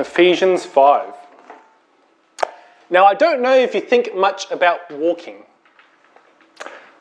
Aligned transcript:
Ephesians 0.00 0.64
5. 0.64 1.12
Now, 2.88 3.04
I 3.04 3.12
don't 3.12 3.42
know 3.42 3.54
if 3.54 3.74
you 3.74 3.82
think 3.82 4.14
much 4.16 4.50
about 4.50 4.90
walking. 4.90 5.44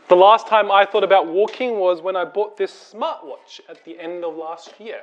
The 0.09 0.15
last 0.15 0.47
time 0.47 0.69
I 0.69 0.85
thought 0.85 1.05
about 1.05 1.27
walking 1.27 1.79
was 1.79 2.01
when 2.01 2.17
I 2.17 2.25
bought 2.25 2.57
this 2.57 2.93
smartwatch 2.93 3.61
at 3.69 3.85
the 3.85 3.97
end 3.97 4.25
of 4.25 4.35
last 4.35 4.73
year. 4.79 4.99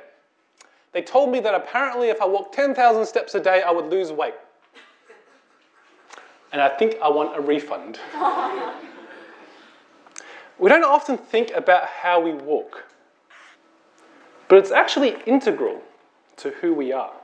They 0.91 1.01
told 1.01 1.31
me 1.31 1.39
that 1.39 1.55
apparently 1.55 2.09
if 2.09 2.21
I 2.21 2.25
walked 2.25 2.53
10,000 2.53 3.05
steps 3.05 3.33
a 3.33 3.39
day, 3.39 3.63
I 3.63 3.71
would 3.71 3.85
lose 3.85 4.11
weight. 4.11 4.35
And 6.51 6.61
I 6.61 6.69
think 6.69 6.97
I 7.01 7.09
want 7.09 7.35
a 7.35 7.41
refund. 7.41 7.99
we 10.59 10.69
don't 10.69 10.85
often 10.85 11.17
think 11.17 11.51
about 11.55 11.87
how 11.87 12.19
we 12.19 12.33
walk, 12.33 12.85
but 14.47 14.59
it's 14.59 14.71
actually 14.71 15.15
integral 15.25 15.81
to 16.37 16.51
who 16.51 16.73
we 16.73 16.91
are. 16.93 17.16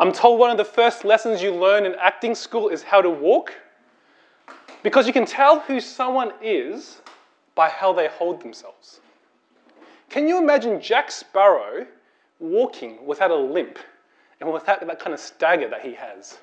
I'm 0.00 0.12
told 0.12 0.40
one 0.40 0.50
of 0.50 0.56
the 0.56 0.64
first 0.64 1.04
lessons 1.04 1.40
you 1.40 1.54
learn 1.54 1.86
in 1.86 1.94
acting 2.00 2.34
school 2.34 2.68
is 2.68 2.82
how 2.82 3.00
to 3.00 3.10
walk. 3.10 3.52
Because 4.82 5.06
you 5.06 5.12
can 5.12 5.24
tell 5.24 5.60
who 5.60 5.80
someone 5.80 6.32
is 6.42 7.00
by 7.54 7.68
how 7.68 7.92
they 7.92 8.08
hold 8.08 8.42
themselves. 8.42 9.00
Can 10.10 10.28
you 10.28 10.38
imagine 10.38 10.80
Jack 10.80 11.10
Sparrow 11.10 11.86
walking 12.40 13.04
without 13.06 13.30
a 13.30 13.36
limp 13.36 13.78
and 14.40 14.52
without 14.52 14.86
that 14.86 14.98
kind 14.98 15.14
of 15.14 15.20
stagger 15.20 15.68
that 15.68 15.82
he 15.82 15.94
has? 15.94 16.38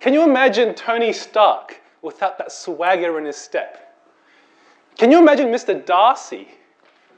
Can 0.00 0.14
you 0.14 0.22
imagine 0.22 0.74
Tony 0.74 1.12
Stark 1.12 1.80
without 2.02 2.38
that 2.38 2.52
swagger 2.52 3.18
in 3.18 3.24
his 3.24 3.36
step? 3.36 3.94
Can 4.96 5.10
you 5.10 5.18
imagine 5.18 5.48
Mr. 5.48 5.84
Darcy? 5.84 6.48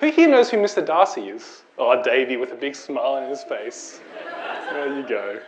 Who 0.01 0.11
here 0.11 0.29
knows 0.29 0.51
who 0.51 0.57
Mr. 0.57 0.85
Darcy 0.85 1.29
is? 1.29 1.63
Oh, 1.77 2.03
Davy 2.03 2.37
with 2.37 2.53
a 2.53 2.57
big 2.57 2.75
smile 2.75 3.15
on 3.15 3.29
his 3.29 3.45
face. 3.45 4.01
There 4.71 4.95
you 4.95 5.09
go. 5.09 5.41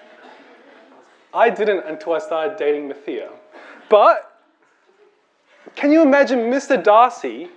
I 1.35 1.51
didn't 1.51 1.87
until 1.87 2.15
I 2.15 2.19
started 2.19 2.57
dating 2.57 2.91
Mathia. 2.91 3.29
But 3.89 4.41
can 5.77 5.93
you 5.93 6.03
imagine 6.03 6.51
Mr. 6.51 6.83
Darcy 6.83 7.49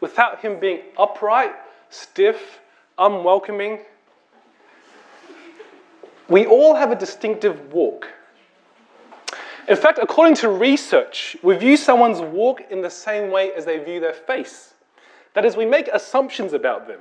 without 0.00 0.40
him 0.40 0.60
being 0.60 0.80
upright, 0.98 1.54
stiff, 1.88 2.60
unwelcoming? 2.98 3.80
We 6.28 6.46
all 6.46 6.74
have 6.74 6.92
a 6.92 6.96
distinctive 6.96 7.72
walk. 7.72 8.08
In 9.66 9.76
fact, 9.76 9.98
according 10.00 10.34
to 10.36 10.50
research, 10.50 11.36
we 11.42 11.56
view 11.56 11.76
someone's 11.76 12.20
walk 12.20 12.62
in 12.70 12.82
the 12.82 12.90
same 12.90 13.30
way 13.30 13.52
as 13.52 13.64
they 13.64 13.78
view 13.78 13.98
their 13.98 14.12
face. 14.12 14.74
That 15.34 15.44
is, 15.44 15.56
we 15.56 15.64
make 15.64 15.88
assumptions 15.88 16.52
about 16.52 16.86
them 16.86 17.00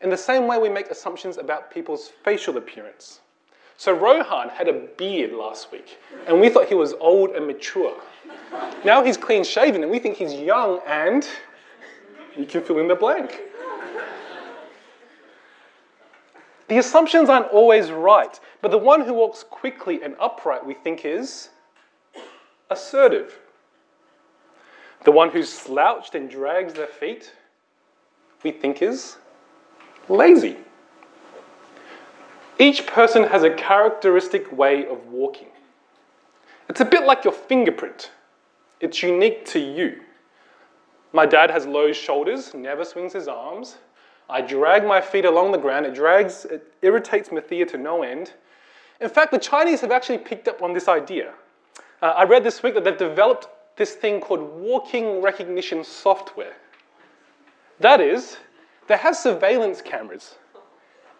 in 0.00 0.10
the 0.10 0.16
same 0.16 0.46
way 0.46 0.58
we 0.58 0.68
make 0.68 0.90
assumptions 0.90 1.36
about 1.36 1.70
people's 1.70 2.10
facial 2.24 2.56
appearance. 2.56 3.20
So 3.76 3.92
Rohan 3.92 4.50
had 4.50 4.68
a 4.68 4.72
beard 4.72 5.32
last 5.32 5.72
week, 5.72 5.98
and 6.26 6.40
we 6.40 6.50
thought 6.50 6.66
he 6.66 6.74
was 6.74 6.92
old 7.00 7.30
and 7.30 7.46
mature. 7.46 7.94
Now 8.84 9.02
he's 9.02 9.16
clean 9.16 9.44
shaven, 9.44 9.82
and 9.82 9.90
we 9.90 9.98
think 9.98 10.16
he's 10.16 10.34
young 10.34 10.80
and 10.86 11.26
you 12.36 12.46
can 12.46 12.62
fill 12.62 12.78
in 12.78 12.88
the 12.88 12.94
blank. 12.94 13.40
The 16.68 16.78
assumptions 16.78 17.28
aren't 17.28 17.48
always 17.48 17.90
right, 17.90 18.38
but 18.62 18.70
the 18.70 18.78
one 18.78 19.00
who 19.00 19.14
walks 19.14 19.42
quickly 19.42 20.02
and 20.02 20.14
upright 20.20 20.64
we 20.64 20.74
think 20.74 21.04
is 21.04 21.48
assertive. 22.70 23.38
The 25.04 25.10
one 25.10 25.30
who's 25.30 25.52
slouched 25.52 26.14
and 26.14 26.30
drags 26.30 26.74
their 26.74 26.86
feet 26.86 27.32
we 28.44 28.52
think 28.52 28.82
is 28.82 29.16
lazy. 30.10 30.56
Each 32.58 32.86
person 32.86 33.24
has 33.24 33.42
a 33.42 33.50
characteristic 33.50 34.52
way 34.52 34.86
of 34.86 35.06
walking. 35.06 35.48
It's 36.68 36.80
a 36.80 36.84
bit 36.84 37.04
like 37.04 37.24
your 37.24 37.32
fingerprint. 37.32 38.10
It's 38.80 39.02
unique 39.02 39.46
to 39.46 39.58
you. 39.58 40.00
My 41.12 41.26
dad 41.26 41.50
has 41.50 41.66
low 41.66 41.92
shoulders, 41.92 42.54
never 42.54 42.84
swings 42.84 43.12
his 43.12 43.28
arms. 43.28 43.78
I 44.28 44.40
drag 44.40 44.86
my 44.86 45.00
feet 45.00 45.24
along 45.24 45.52
the 45.52 45.58
ground. 45.58 45.86
It 45.86 45.94
drags, 45.94 46.44
it 46.44 46.72
irritates 46.82 47.30
Mathia 47.30 47.66
to 47.70 47.78
no 47.78 48.02
end. 48.02 48.32
In 49.00 49.08
fact, 49.08 49.32
the 49.32 49.38
Chinese 49.38 49.80
have 49.80 49.90
actually 49.90 50.18
picked 50.18 50.46
up 50.46 50.62
on 50.62 50.72
this 50.72 50.86
idea. 50.86 51.32
Uh, 52.02 52.06
I 52.16 52.24
read 52.24 52.44
this 52.44 52.62
week 52.62 52.74
that 52.74 52.84
they've 52.84 52.96
developed 52.96 53.48
this 53.76 53.94
thing 53.94 54.20
called 54.20 54.40
walking 54.40 55.22
recognition 55.22 55.82
software. 55.82 56.54
That 57.80 58.00
is, 58.00 58.36
they 58.90 58.96
have 58.96 59.14
surveillance 59.16 59.80
cameras, 59.80 60.34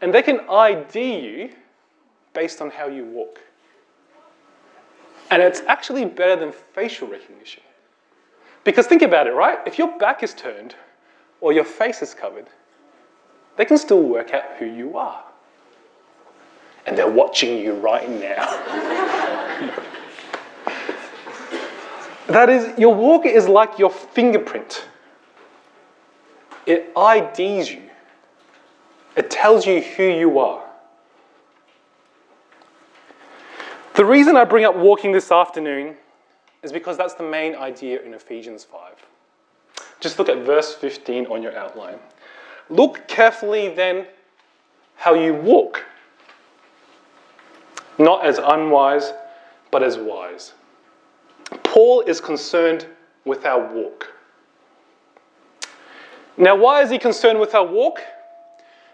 and 0.00 0.12
they 0.12 0.22
can 0.22 0.40
ID 0.50 1.20
you 1.20 1.50
based 2.32 2.60
on 2.60 2.68
how 2.68 2.88
you 2.88 3.04
walk. 3.04 3.38
And 5.30 5.40
it's 5.40 5.60
actually 5.68 6.04
better 6.04 6.34
than 6.34 6.50
facial 6.50 7.06
recognition. 7.06 7.62
Because 8.64 8.88
think 8.88 9.02
about 9.02 9.28
it, 9.28 9.34
right? 9.34 9.60
If 9.66 9.78
your 9.78 9.96
back 9.98 10.24
is 10.24 10.34
turned 10.34 10.74
or 11.40 11.52
your 11.52 11.62
face 11.62 12.02
is 12.02 12.12
covered, 12.12 12.48
they 13.56 13.64
can 13.64 13.78
still 13.78 14.02
work 14.02 14.34
out 14.34 14.56
who 14.58 14.66
you 14.66 14.98
are. 14.98 15.22
And 16.86 16.98
they're 16.98 17.08
watching 17.08 17.56
you 17.56 17.74
right 17.74 18.10
now. 18.10 18.46
that 22.26 22.50
is, 22.50 22.76
your 22.76 22.96
walk 22.96 23.26
is 23.26 23.46
like 23.46 23.78
your 23.78 23.90
fingerprint. 23.90 24.86
It 26.66 26.92
IDs 26.96 27.70
you, 27.70 27.82
it 29.16 29.30
tells 29.30 29.66
you 29.66 29.80
who 29.80 30.04
you 30.04 30.38
are. 30.38 30.64
The 33.94 34.04
reason 34.04 34.36
I 34.36 34.44
bring 34.44 34.64
up 34.64 34.76
walking 34.76 35.12
this 35.12 35.30
afternoon 35.30 35.96
is 36.62 36.72
because 36.72 36.96
that's 36.96 37.14
the 37.14 37.22
main 37.22 37.54
idea 37.54 38.00
in 38.02 38.14
Ephesians 38.14 38.64
5. 38.64 38.94
Just 40.00 40.18
look 40.18 40.28
at 40.28 40.38
verse 40.38 40.74
15 40.74 41.26
on 41.26 41.42
your 41.42 41.56
outline. 41.56 41.98
Look 42.68 43.06
carefully 43.08 43.68
then 43.74 44.06
how 44.96 45.14
you 45.14 45.34
walk, 45.34 45.84
not 47.98 48.24
as 48.24 48.38
unwise, 48.38 49.12
but 49.70 49.82
as 49.82 49.98
wise. 49.98 50.52
Paul 51.62 52.02
is 52.02 52.20
concerned 52.20 52.86
with 53.24 53.44
our 53.44 53.72
walk. 53.74 54.12
Now, 56.40 56.56
why 56.56 56.80
is 56.80 56.88
he 56.88 56.98
concerned 56.98 57.38
with 57.38 57.54
our 57.54 57.66
walk? 57.66 58.00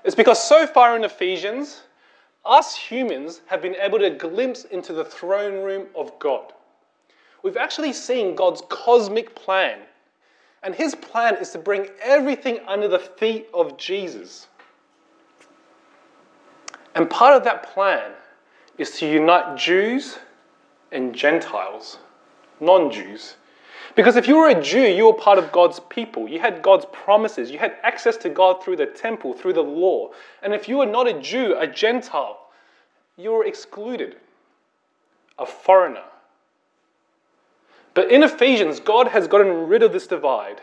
It's 0.03 0.17
because 0.17 0.43
so 0.43 0.67
far 0.67 0.97
in 0.97 1.05
Ephesians, 1.05 1.83
us 2.45 2.75
humans 2.75 3.41
have 3.47 3.63
been 3.63 3.77
able 3.77 4.01
to 4.01 4.11
glimpse 4.11 4.65
into 4.65 4.93
the 4.93 5.05
throne 5.05 5.63
room 5.63 5.87
of 5.95 6.19
God. 6.19 6.53
We've 7.45 7.57
actually 7.57 7.93
seen 7.93 8.35
God's 8.35 8.63
cosmic 8.69 9.37
plan. 9.37 9.79
And 10.65 10.75
his 10.75 10.97
plan 10.97 11.37
is 11.37 11.51
to 11.51 11.59
bring 11.59 11.89
everything 12.03 12.59
under 12.67 12.89
the 12.89 12.99
feet 12.99 13.47
of 13.55 13.79
Jesus. 13.79 14.49
And 16.97 17.09
part 17.09 17.37
of 17.37 17.45
that 17.45 17.73
plan 17.73 18.11
is 18.77 18.91
to 18.99 19.09
unite 19.09 19.57
Jews 19.57 20.19
and 20.91 21.15
Gentiles, 21.15 21.99
non 22.59 22.91
Jews. 22.91 23.37
Because 23.95 24.17
if 24.17 24.27
you 24.27 24.37
were 24.37 24.49
a 24.49 24.61
Jew, 24.61 24.83
you 24.83 25.07
were 25.07 25.15
part 25.15 25.39
of 25.39 25.53
God's 25.53 25.81
people. 25.89 26.29
You 26.29 26.41
had 26.41 26.63
God's 26.63 26.87
promises. 26.93 27.51
You 27.51 27.59
had 27.59 27.77
access 27.83 28.17
to 28.19 28.29
God 28.29 28.63
through 28.63 28.77
the 28.77 28.87
temple, 28.87 29.33
through 29.33 29.55
the 29.55 29.63
law. 29.63 30.11
And 30.43 30.53
if 30.53 30.69
you 30.69 30.79
were 30.79 30.87
not 30.87 31.09
a 31.09 31.21
Jew, 31.21 31.57
a 31.59 31.67
Gentile, 31.67 32.39
you 33.17 33.33
were 33.33 33.45
excluded, 33.45 34.17
a 35.39 35.47
foreigner. 35.47 36.05
But 37.95 38.11
in 38.11 38.23
Ephesians, 38.23 38.79
God 38.81 39.09
has 39.09 39.27
gotten 39.27 39.69
rid 39.69 39.83
of 39.83 39.93
this 39.93 40.07
divide. 40.07 40.61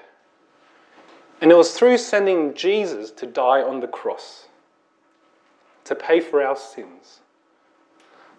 And 1.42 1.52
it 1.52 1.56
was 1.56 1.74
through 1.74 1.98
sending 1.98 2.54
Jesus 2.54 3.10
to 3.12 3.26
die 3.26 3.62
on 3.62 3.80
the 3.80 3.88
cross, 3.88 4.48
to 5.86 5.96
pay 5.96 6.20
for 6.20 6.42
our 6.42 6.56
sins, 6.56 7.20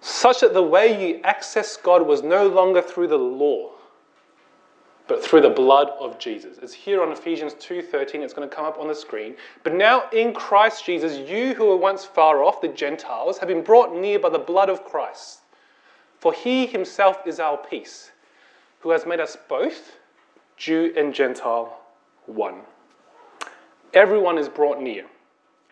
such 0.00 0.40
that 0.40 0.54
the 0.54 0.62
way 0.62 1.08
you 1.08 1.20
access 1.22 1.76
God 1.76 2.06
was 2.06 2.22
no 2.22 2.46
longer 2.46 2.80
through 2.80 3.08
the 3.08 3.18
law, 3.18 3.72
but 5.06 5.22
through 5.22 5.42
the 5.42 5.50
blood 5.50 5.90
of 6.00 6.18
Jesus. 6.18 6.58
It's 6.62 6.72
here 6.72 7.02
on 7.02 7.12
Ephesians 7.12 7.54
2:13. 7.54 8.22
It's 8.22 8.32
going 8.32 8.48
to 8.48 8.54
come 8.54 8.64
up 8.64 8.78
on 8.78 8.88
the 8.88 8.94
screen. 8.94 9.36
But 9.62 9.74
now 9.74 10.08
in 10.12 10.32
Christ 10.32 10.84
Jesus, 10.84 11.16
you 11.28 11.54
who 11.54 11.66
were 11.66 11.76
once 11.76 12.04
far 12.04 12.42
off, 12.42 12.60
the 12.60 12.68
Gentiles, 12.68 13.38
have 13.38 13.48
been 13.48 13.62
brought 13.62 13.94
near 13.94 14.18
by 14.18 14.30
the 14.30 14.38
blood 14.38 14.70
of 14.70 14.84
Christ. 14.84 15.40
For 16.18 16.32
he 16.32 16.66
himself 16.66 17.26
is 17.26 17.38
our 17.38 17.58
peace, 17.58 18.12
who 18.80 18.90
has 18.90 19.04
made 19.04 19.20
us 19.20 19.36
both 19.48 19.98
Jew 20.56 20.92
and 20.96 21.12
Gentile 21.12 21.80
one. 22.26 22.62
Everyone 23.92 24.38
is 24.38 24.48
brought 24.48 24.80
near 24.80 25.04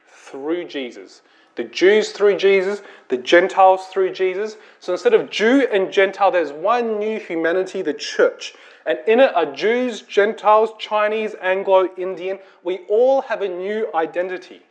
through 0.06 0.64
Jesus. 0.64 1.23
The 1.55 1.64
Jews 1.64 2.12
through 2.12 2.37
Jesus, 2.37 2.82
the 3.08 3.19
Gentiles 3.19 3.87
through 3.88 4.12
Jesus. 4.12 4.56
So 4.81 4.93
instead 4.93 5.12
of 5.12 5.29
Jew 5.31 5.67
and 5.70 5.93
Gentile, 5.93 6.31
there's 6.31 6.52
one 6.52 6.99
new 6.99 7.19
humanity, 7.19 7.82
the 7.82 7.93
church. 7.93 8.55
And 8.87 8.99
in 9.06 9.20
it 9.20 9.34
are 9.34 9.46
Jews, 9.46 10.02
Gentiles, 10.02 10.70
Chinese, 10.79 11.34
Anglo, 11.40 11.88
Indian. 11.96 12.38
We 12.64 12.81
all 12.88 13.23
have 13.23 13.43
a 13.43 13.49
new 13.49 13.88
identity. 13.94 14.62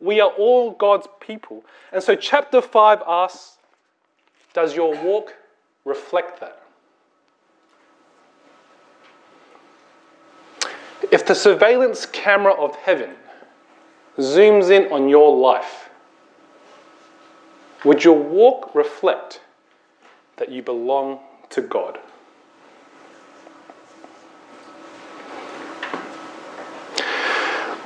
We 0.00 0.20
are 0.20 0.30
all 0.30 0.72
God's 0.72 1.06
people. 1.20 1.64
And 1.92 2.02
so, 2.02 2.16
chapter 2.16 2.60
5 2.60 3.02
asks 3.06 3.58
Does 4.52 4.74
your 4.74 4.94
walk 5.02 5.34
reflect 5.84 6.40
that? 6.40 6.60
If 11.12 11.26
the 11.26 11.34
surveillance 11.34 12.06
camera 12.06 12.52
of 12.52 12.74
heaven 12.76 13.10
zooms 14.18 14.70
in 14.70 14.90
on 14.92 15.08
your 15.08 15.36
life, 15.36 15.90
would 17.84 18.02
your 18.02 18.18
walk 18.18 18.74
reflect 18.74 19.40
that 20.36 20.50
you 20.50 20.62
belong 20.62 21.20
to 21.50 21.60
God? 21.60 21.98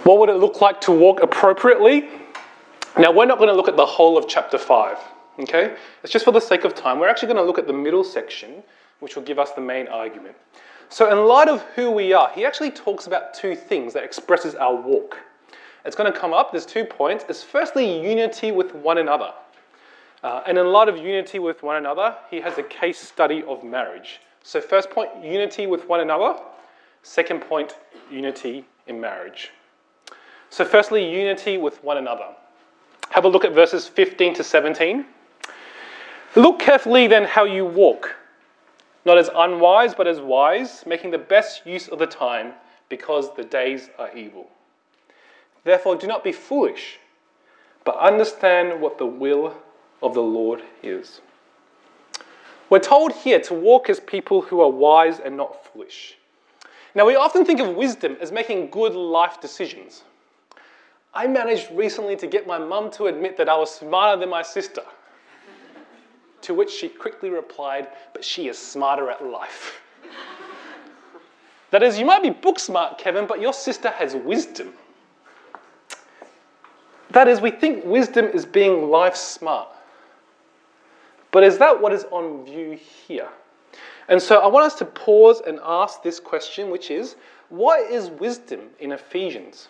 What 0.09 0.21
would 0.21 0.31
it 0.31 0.37
look 0.37 0.63
like 0.63 0.81
to 0.81 0.91
walk 0.91 1.21
appropriately? 1.21 2.09
Now, 2.99 3.13
we're 3.13 3.27
not 3.27 3.37
going 3.37 3.51
to 3.51 3.55
look 3.55 3.69
at 3.69 3.77
the 3.77 3.85
whole 3.85 4.17
of 4.17 4.27
chapter 4.27 4.57
5, 4.57 4.97
okay? 5.41 5.77
It's 6.03 6.11
just 6.11 6.25
for 6.25 6.31
the 6.31 6.41
sake 6.41 6.65
of 6.65 6.75
time. 6.75 6.99
We're 6.99 7.11
actually 7.11 7.27
going 7.27 7.37
to 7.37 7.43
look 7.43 7.59
at 7.59 7.67
the 7.67 7.75
middle 7.75 8.03
section, 8.03 8.63
which 9.01 9.17
will 9.17 9.23
give 9.23 9.39
us 9.39 9.53
the 9.53 9.61
main 9.61 9.87
argument. 9.87 10.35
So, 10.89 11.13
in 11.13 11.29
light 11.29 11.49
of 11.49 11.61
who 11.75 11.91
we 11.91 12.15
are, 12.15 12.31
he 12.31 12.47
actually 12.47 12.71
talks 12.71 13.07
about 13.07 13.35
two 13.35 13.55
things 13.55 13.93
that 13.93 14.03
expresses 14.03 14.55
our 14.55 14.75
walk. 14.75 15.19
It's 15.85 15.95
going 15.95 16.11
to 16.11 16.19
come 16.19 16.33
up. 16.33 16.53
There's 16.53 16.65
two 16.65 16.87
points. 16.87 17.27
It's 17.29 17.43
firstly 17.43 18.01
unity 18.03 18.51
with 18.51 18.75
one 18.75 18.97
another. 18.97 19.35
Uh, 20.23 20.41
and 20.47 20.57
in 20.57 20.69
light 20.69 20.89
of 20.89 20.97
unity 20.97 21.39
with 21.39 21.63
one 21.63 21.77
another, 21.77 22.17
he 22.31 22.41
has 22.41 22.57
a 22.57 22.63
case 22.63 22.99
study 22.99 23.43
of 23.43 23.63
marriage. 23.63 24.23
So, 24.43 24.63
first 24.63 24.89
point, 24.89 25.11
unity 25.23 25.67
with 25.67 25.87
one 25.87 26.01
another. 26.01 26.41
Second 27.03 27.43
point, 27.43 27.77
unity 28.11 28.65
in 28.87 28.99
marriage. 28.99 29.53
So, 30.51 30.65
firstly, 30.65 31.09
unity 31.09 31.59
with 31.59 31.83
one 31.85 31.99
another. 31.99 32.29
Have 33.11 33.25
a 33.25 33.29
look 33.29 33.45
at 33.45 33.53
verses 33.53 33.87
15 33.87 34.35
to 34.35 34.45
17. 34.45 35.05
Look 36.37 36.59
carefully 36.59 37.07
then 37.07 37.25
how 37.25 37.45
you 37.45 37.65
walk, 37.65 38.17
not 39.05 39.19
as 39.19 39.31
unwise, 39.35 39.95
but 39.95 40.07
as 40.07 40.21
wise, 40.21 40.85
making 40.87 41.11
the 41.11 41.19
best 41.19 41.67
use 41.67 41.89
of 41.89 41.99
the 41.99 42.07
time, 42.07 42.53
because 42.89 43.35
the 43.35 43.45
days 43.45 43.91
are 43.99 44.15
evil. 44.17 44.51
Therefore, 45.65 45.97
do 45.97 46.07
not 46.07 46.25
be 46.25 46.33
foolish, 46.33 46.99
but 47.85 47.99
understand 47.99 48.81
what 48.81 48.99
the 48.99 49.07
will 49.07 49.55
of 50.03 50.15
the 50.15 50.23
Lord 50.23 50.63
is. 50.83 51.21
We're 52.71 52.79
told 52.79 53.13
here 53.13 53.41
to 53.41 53.55
walk 53.55 53.89
as 53.89 53.99
people 54.01 54.43
who 54.43 54.61
are 54.61 54.71
wise 54.71 55.21
and 55.21 55.37
not 55.37 55.65
foolish. 55.65 56.17
Now, 56.95 57.07
we 57.07 57.17
often 57.17 57.45
think 57.45 57.61
of 57.61 57.75
wisdom 57.75 58.17
as 58.21 58.31
making 58.31 58.71
good 58.71 58.95
life 58.95 59.41
decisions. 59.41 60.03
I 61.19 61.27
managed 61.27 61.73
recently 61.73 62.15
to 62.15 62.29
get 62.29 62.47
my 62.47 62.59
mum 62.59 62.93
to 62.93 63.07
admit 63.09 63.37
that 63.39 63.49
I 63.49 63.57
was 63.57 63.75
smarter 63.75 64.21
than 64.21 64.29
my 64.29 64.43
sister. 64.43 64.83
to 66.43 66.55
which 66.55 66.71
she 66.71 66.89
quickly 66.89 67.29
replied, 67.29 67.89
But 68.13 68.23
she 68.23 68.47
is 68.47 68.57
smarter 68.57 69.11
at 69.11 69.27
life. 69.27 69.81
that 71.73 71.83
is, 71.83 71.99
you 71.99 72.05
might 72.05 72.23
be 72.23 72.31
book 72.31 72.61
smart, 72.61 72.99
Kevin, 72.99 73.27
but 73.27 73.41
your 73.41 73.53
sister 73.53 73.91
has 73.91 74.15
wisdom. 74.15 74.75
That 77.11 77.27
is, 77.27 77.41
we 77.41 77.51
think 77.51 77.85
wisdom 77.85 78.27
is 78.27 78.47
being 78.47 78.89
life 78.89 79.17
smart. 79.17 79.71
But 81.33 81.43
is 81.43 81.59
that 81.59 81.83
what 81.83 81.93
is 81.93 82.05
on 82.13 82.45
view 82.45 82.79
here? 83.09 83.29
And 84.09 84.23
so 84.23 84.39
I 84.39 84.47
want 84.47 84.67
us 84.67 84.77
to 84.77 84.85
pause 84.85 85.43
and 85.45 85.59
ask 85.65 86.01
this 86.05 86.21
question, 86.21 86.71
which 86.71 86.93
is 86.93 87.17
what 87.49 87.91
is 87.91 88.09
wisdom 88.09 88.61
in 88.79 88.93
Ephesians? 88.93 89.67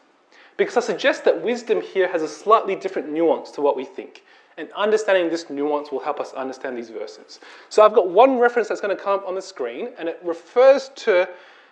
Because 0.58 0.76
I 0.76 0.80
suggest 0.80 1.24
that 1.24 1.42
wisdom 1.42 1.80
here 1.80 2.08
has 2.08 2.20
a 2.20 2.28
slightly 2.28 2.76
different 2.76 3.10
nuance 3.10 3.50
to 3.52 3.62
what 3.62 3.76
we 3.76 3.84
think. 3.84 4.24
And 4.58 4.68
understanding 4.72 5.30
this 5.30 5.48
nuance 5.48 5.92
will 5.92 6.00
help 6.00 6.18
us 6.18 6.32
understand 6.32 6.76
these 6.76 6.90
verses. 6.90 7.38
So 7.68 7.82
I've 7.82 7.94
got 7.94 8.10
one 8.10 8.38
reference 8.38 8.68
that's 8.68 8.80
going 8.80 8.94
to 8.94 9.00
come 9.00 9.20
up 9.20 9.26
on 9.26 9.36
the 9.36 9.40
screen, 9.40 9.90
and 9.98 10.08
it 10.08 10.20
refers 10.24 10.90
to 10.96 11.28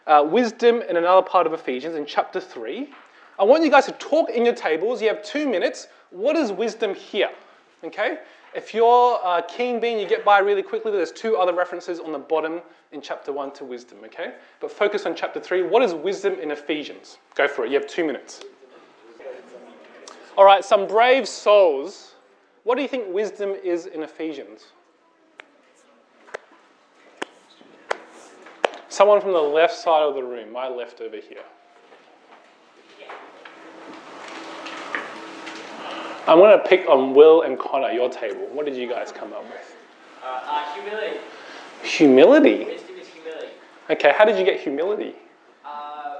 uh, 0.06 0.24
wisdom 0.26 0.82
in 0.82 0.96
another 0.96 1.26
part 1.26 1.48
of 1.48 1.52
Ephesians 1.52 1.96
in 1.96 2.06
chapter 2.06 2.40
3. 2.40 2.88
I 3.40 3.44
want 3.44 3.64
you 3.64 3.70
guys 3.70 3.86
to 3.86 3.92
talk 3.92 4.30
in 4.30 4.44
your 4.44 4.54
tables. 4.54 5.02
You 5.02 5.08
have 5.08 5.22
two 5.24 5.48
minutes. 5.48 5.88
What 6.10 6.36
is 6.36 6.52
wisdom 6.52 6.94
here? 6.94 7.30
Okay? 7.82 8.18
If 8.54 8.72
you're 8.72 9.18
uh, 9.22 9.42
keen 9.42 9.80
bean, 9.80 9.98
you 9.98 10.08
get 10.08 10.24
by 10.24 10.38
really 10.38 10.62
quickly. 10.62 10.92
There's 10.92 11.12
two 11.12 11.36
other 11.36 11.52
references 11.52 11.98
on 11.98 12.12
the 12.12 12.18
bottom 12.18 12.62
in 12.92 13.02
chapter 13.02 13.32
1 13.32 13.52
to 13.54 13.64
wisdom, 13.64 13.98
okay? 14.06 14.34
But 14.60 14.70
focus 14.70 15.04
on 15.04 15.14
chapter 15.14 15.40
3. 15.40 15.62
What 15.62 15.82
is 15.82 15.92
wisdom 15.92 16.34
in 16.40 16.50
Ephesians? 16.52 17.18
Go 17.34 17.48
for 17.48 17.66
it. 17.66 17.72
You 17.72 17.78
have 17.78 17.86
two 17.86 18.06
minutes. 18.06 18.42
All 20.36 20.44
right, 20.44 20.64
some 20.64 20.86
brave 20.86 21.26
souls. 21.26 22.14
What 22.64 22.74
do 22.74 22.82
you 22.82 22.88
think 22.88 23.04
wisdom 23.08 23.54
is 23.64 23.86
in 23.86 24.02
Ephesians? 24.02 24.66
Someone 28.88 29.20
from 29.20 29.32
the 29.32 29.40
left 29.40 29.74
side 29.74 30.02
of 30.02 30.14
the 30.14 30.22
room, 30.22 30.52
my 30.52 30.68
left 30.68 31.00
over 31.00 31.16
here. 31.16 31.42
I'm 36.28 36.38
going 36.38 36.58
to 36.58 36.68
pick 36.68 36.88
on 36.88 37.14
Will 37.14 37.42
and 37.42 37.58
Connor, 37.58 37.90
your 37.92 38.10
table. 38.10 38.48
What 38.52 38.66
did 38.66 38.74
you 38.74 38.88
guys 38.88 39.12
come 39.12 39.32
up 39.32 39.44
with? 39.44 39.76
Uh, 40.24 40.40
uh, 40.44 40.74
humility. 40.74 41.20
Humility? 41.84 42.64
Wisdom 42.64 42.96
is 43.00 43.06
humility. 43.06 43.48
Okay, 43.90 44.12
how 44.16 44.24
did 44.24 44.36
you 44.36 44.44
get 44.44 44.60
humility? 44.60 45.14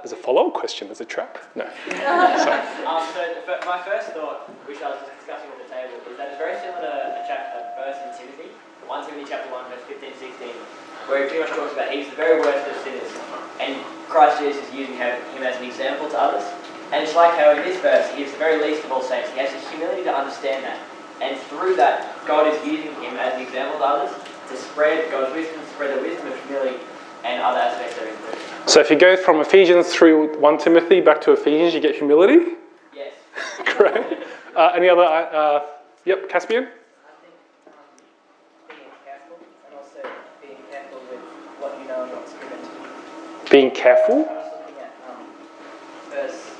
There's 0.07 0.15
a 0.15 0.23
follow 0.23 0.47
up 0.47 0.55
question. 0.55 0.87
There's 0.87 1.03
a 1.03 1.11
trap? 1.11 1.35
No. 1.51 1.67
Sorry. 1.91 2.63
um, 2.87 3.03
so 3.11 3.27
the, 3.43 3.59
my 3.67 3.75
first 3.83 4.15
thought, 4.15 4.47
which 4.63 4.79
I 4.79 4.95
was 4.95 5.03
just 5.03 5.19
discussing 5.19 5.51
with 5.51 5.67
the 5.67 5.75
table, 5.75 5.99
is 6.07 6.15
that 6.15 6.31
it's 6.31 6.39
very 6.39 6.55
similar 6.63 6.79
to 6.79 7.19
a, 7.19 7.27
chapter 7.27 7.59
a 7.59 7.75
verse 7.75 7.99
in 8.07 8.15
Timothy, 8.15 8.55
1 8.87 9.03
Timothy 9.03 9.27
chapter 9.27 9.51
1, 9.51 9.67
verse 9.67 9.83
15 9.83 10.15
16, 10.15 11.11
where 11.11 11.19
he 11.19 11.23
pretty 11.27 11.43
much 11.43 11.51
talks 11.51 11.75
about 11.75 11.91
he's 11.91 12.07
the 12.07 12.15
very 12.15 12.39
worst 12.39 12.63
of 12.71 12.79
sinners, 12.87 13.11
and 13.59 13.83
Christ 14.07 14.39
Jesus 14.39 14.63
is 14.63 14.71
using 14.71 14.95
him 14.95 15.11
him 15.35 15.43
as 15.43 15.59
an 15.59 15.67
example 15.67 16.07
to 16.07 16.15
others. 16.15 16.47
And 16.95 17.03
it's 17.03 17.11
like 17.11 17.35
how 17.35 17.51
in 17.51 17.59
this 17.67 17.75
verse, 17.83 18.07
he 18.15 18.23
is 18.23 18.31
the 18.31 18.39
very 18.39 18.63
least 18.63 18.87
of 18.87 18.95
all 18.95 19.03
saints. 19.03 19.27
He 19.35 19.43
has 19.43 19.51
the 19.51 19.59
humility 19.75 20.07
to 20.07 20.13
understand 20.15 20.63
that. 20.63 20.79
And 21.19 21.35
through 21.51 21.75
that, 21.83 22.15
God 22.23 22.47
is 22.47 22.55
using 22.63 22.95
him 23.03 23.19
as 23.19 23.35
an 23.35 23.43
example 23.43 23.75
to 23.83 23.83
others 23.83 24.15
to 24.15 24.55
spread 24.55 25.11
God's 25.11 25.35
wisdom, 25.35 25.59
spread 25.75 25.91
the 25.91 25.99
wisdom 25.99 26.31
of 26.31 26.39
humility 26.47 26.79
and 27.27 27.43
other 27.43 27.59
aspects 27.59 27.99
of 27.99 28.07
it. 28.07 28.56
So 28.67 28.81
if 28.81 28.89
you 28.89 28.97
go 28.99 29.15
from 29.15 29.39
Ephesians 29.39 29.93
through 29.93 30.37
1 30.41 30.57
Timothy 30.57 30.99
back 30.99 31.21
to 31.21 31.31
Ephesians, 31.31 31.73
you 31.73 31.79
get 31.79 31.95
humility? 31.95 32.55
Yes. 32.93 33.13
Correct. 33.65 34.27
Uh, 34.53 34.71
any 34.75 34.89
other? 34.89 35.03
Uh, 35.03 35.23
uh, 35.31 35.65
yep, 36.03 36.27
Caspian? 36.27 36.65
I 36.65 36.67
think 37.23 37.33
um, 37.65 37.73
being 38.67 38.91
careful 39.07 39.39
and 39.39 40.11
being 40.43 40.59
careful 40.69 40.99
with 41.09 41.23
what 41.63 41.79
you 41.79 41.87
know 41.87 42.03
and 42.03 42.11
what's 42.11 42.33
given 42.33 42.59
to 42.59 42.67
you. 42.67 43.49
Being 43.49 43.71
careful? 43.71 44.27
I 44.27 44.35
was 44.35 44.51
looking 44.59 44.83
at 44.83 44.91
um, 45.07 45.23
verse, 46.11 46.51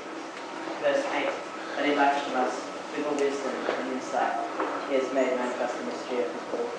verse 0.80 1.04
8 1.12 1.28
that 1.76 1.84
he 1.84 1.94
lacks 1.94 2.24
from 2.24 2.36
us 2.40 2.56
with 2.96 3.04
all 3.04 3.20
wisdom 3.20 3.52
and 3.52 3.92
insight. 3.92 4.32
He 4.88 4.96
has 4.96 5.12
made 5.12 5.36
manifest 5.36 5.76
the 5.76 5.84
mystery 5.84 6.24
of 6.24 6.32
his 6.32 6.44
will. 6.56 6.70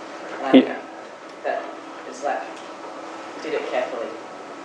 And 0.41 0.63
Yeah. 0.65 0.81
that 1.43 1.61
it's 2.09 2.23
like, 2.23 2.41
did 3.43 3.53
it 3.53 3.69
carefully. 3.69 4.09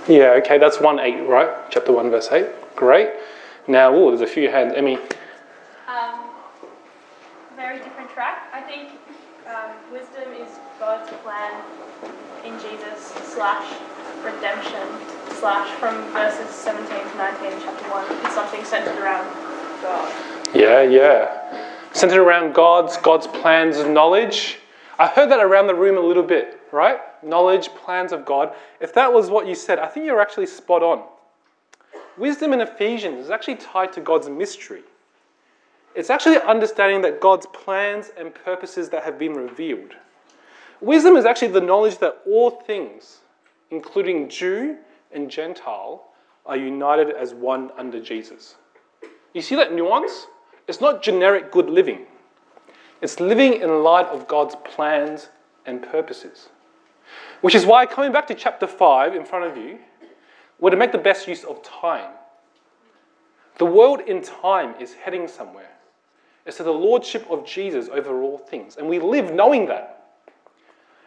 Yeah, 0.09 0.35
okay, 0.43 0.59
that's 0.59 0.81
1 0.81 0.99
8, 0.99 1.23
right? 1.23 1.49
Chapter 1.71 1.93
1, 1.93 2.11
verse 2.11 2.31
8. 2.31 2.47
Great. 2.77 3.11
Now, 3.67 3.95
oh, 3.95 4.11
there's 4.11 4.21
a 4.21 4.33
few 4.33 4.51
hands. 4.51 4.75
Emmy, 4.77 4.99
Um, 5.89 6.29
very 7.57 7.79
different 7.79 8.11
track. 8.11 8.49
I 8.53 8.61
think 8.61 8.91
um, 9.49 9.71
wisdom 9.91 10.33
is 10.35 10.59
God's 10.79 11.11
plan 11.23 11.63
in 12.45 12.53
Jesus 12.61 13.15
slash 13.33 13.65
redemption 14.23 14.87
slash 15.41 15.71
from 15.79 15.97
verses 16.13 16.51
17 16.51 16.87
to 16.89 17.17
19 17.17 17.53
in 17.53 17.61
chapter 17.61 17.85
1. 17.91 18.27
It's 18.27 18.35
something 18.35 18.65
centered 18.65 18.99
around 18.99 19.25
God. 19.81 20.13
Yeah, 20.55 20.83
yeah. 20.83 21.71
Centered 21.93 22.21
around 22.21 22.55
God's, 22.55 22.99
God's 22.99 23.27
plans 23.27 23.79
and 23.79 23.95
knowledge. 23.95 24.59
I 24.99 25.07
heard 25.07 25.31
that 25.31 25.41
around 25.41 25.67
the 25.69 25.75
room 25.75 25.97
a 25.97 26.07
little 26.07 26.23
bit, 26.23 26.61
right? 26.75 26.99
Knowledge, 27.23 27.69
plans 27.69 28.13
of 28.13 28.27
God. 28.27 28.53
If 28.81 28.93
that 28.95 29.13
was 29.13 29.31
what 29.31 29.47
you 29.47 29.55
said, 29.55 29.79
I 29.79 29.87
think 29.87 30.07
you're 30.07 30.21
actually 30.21 30.47
spot 30.47 30.83
on. 30.83 31.05
Wisdom 32.19 32.53
in 32.53 32.61
Ephesians 32.61 33.25
is 33.25 33.31
actually 33.31 33.57
tied 33.57 33.93
to 33.93 34.01
God's 34.01 34.29
mystery. 34.29 34.83
It's 35.95 36.11
actually 36.11 36.39
understanding 36.39 37.03
that 37.03 37.21
God's 37.21 37.47
plans 37.47 38.11
and 38.19 38.35
purposes 38.35 38.91
that 38.91 39.05
have 39.05 39.19
been 39.19 39.35
revealed. 39.35 39.95
Wisdom 40.81 41.17
is 41.17 41.25
actually 41.25 41.53
the 41.53 41.61
knowledge 41.61 41.99
that 41.99 42.21
all 42.27 42.51
things, 42.51 43.21
including 43.71 44.29
Jew 44.29 44.77
and 45.13 45.31
Gentile, 45.31 46.09
are 46.45 46.57
united 46.57 47.11
as 47.11 47.33
one 47.33 47.71
under 47.79 48.01
Jesus. 48.01 48.57
You 49.33 49.43
see 49.43 49.55
that 49.55 49.73
nuance? 49.73 50.27
It's 50.67 50.81
not 50.81 51.03
generic 51.03 51.53
good 51.53 51.71
living. 51.71 52.07
It's 53.01 53.21
living 53.21 53.55
in 53.55 53.83
light 53.83 54.07
of 54.07 54.27
God's 54.27 54.57
plans 54.65 55.29
and 55.67 55.83
purposes. 55.83 56.49
Which 57.41 57.55
is 57.55 57.67
why, 57.67 57.87
coming 57.87 58.13
back 58.13 58.27
to 58.29 58.35
chapter 58.35 58.67
5 58.67 59.15
in 59.15 59.25
front 59.25 59.45
of 59.45 59.57
you, 59.57 59.79
we're 60.59 60.71
to 60.71 60.77
make 60.77 60.93
the 60.93 60.99
best 60.99 61.29
use 61.29 61.45
of 61.45 61.63
time. 61.63 62.11
The 63.59 63.67
world 63.67 64.01
in 64.01 64.23
time 64.23 64.75
is 64.81 64.95
heading 64.95 65.29
somewhere. 65.29 65.71
It's 66.47 66.57
to 66.59 66.63
the 66.63 66.73
lordship 66.73 67.27
of 67.31 67.47
Jesus 67.47 67.89
over 67.89 68.23
all 68.23 68.39
things. 68.39 68.77
And 68.77 68.89
we 68.89 68.99
live 68.99 69.33
knowing 69.33 69.67
that. 69.67 70.07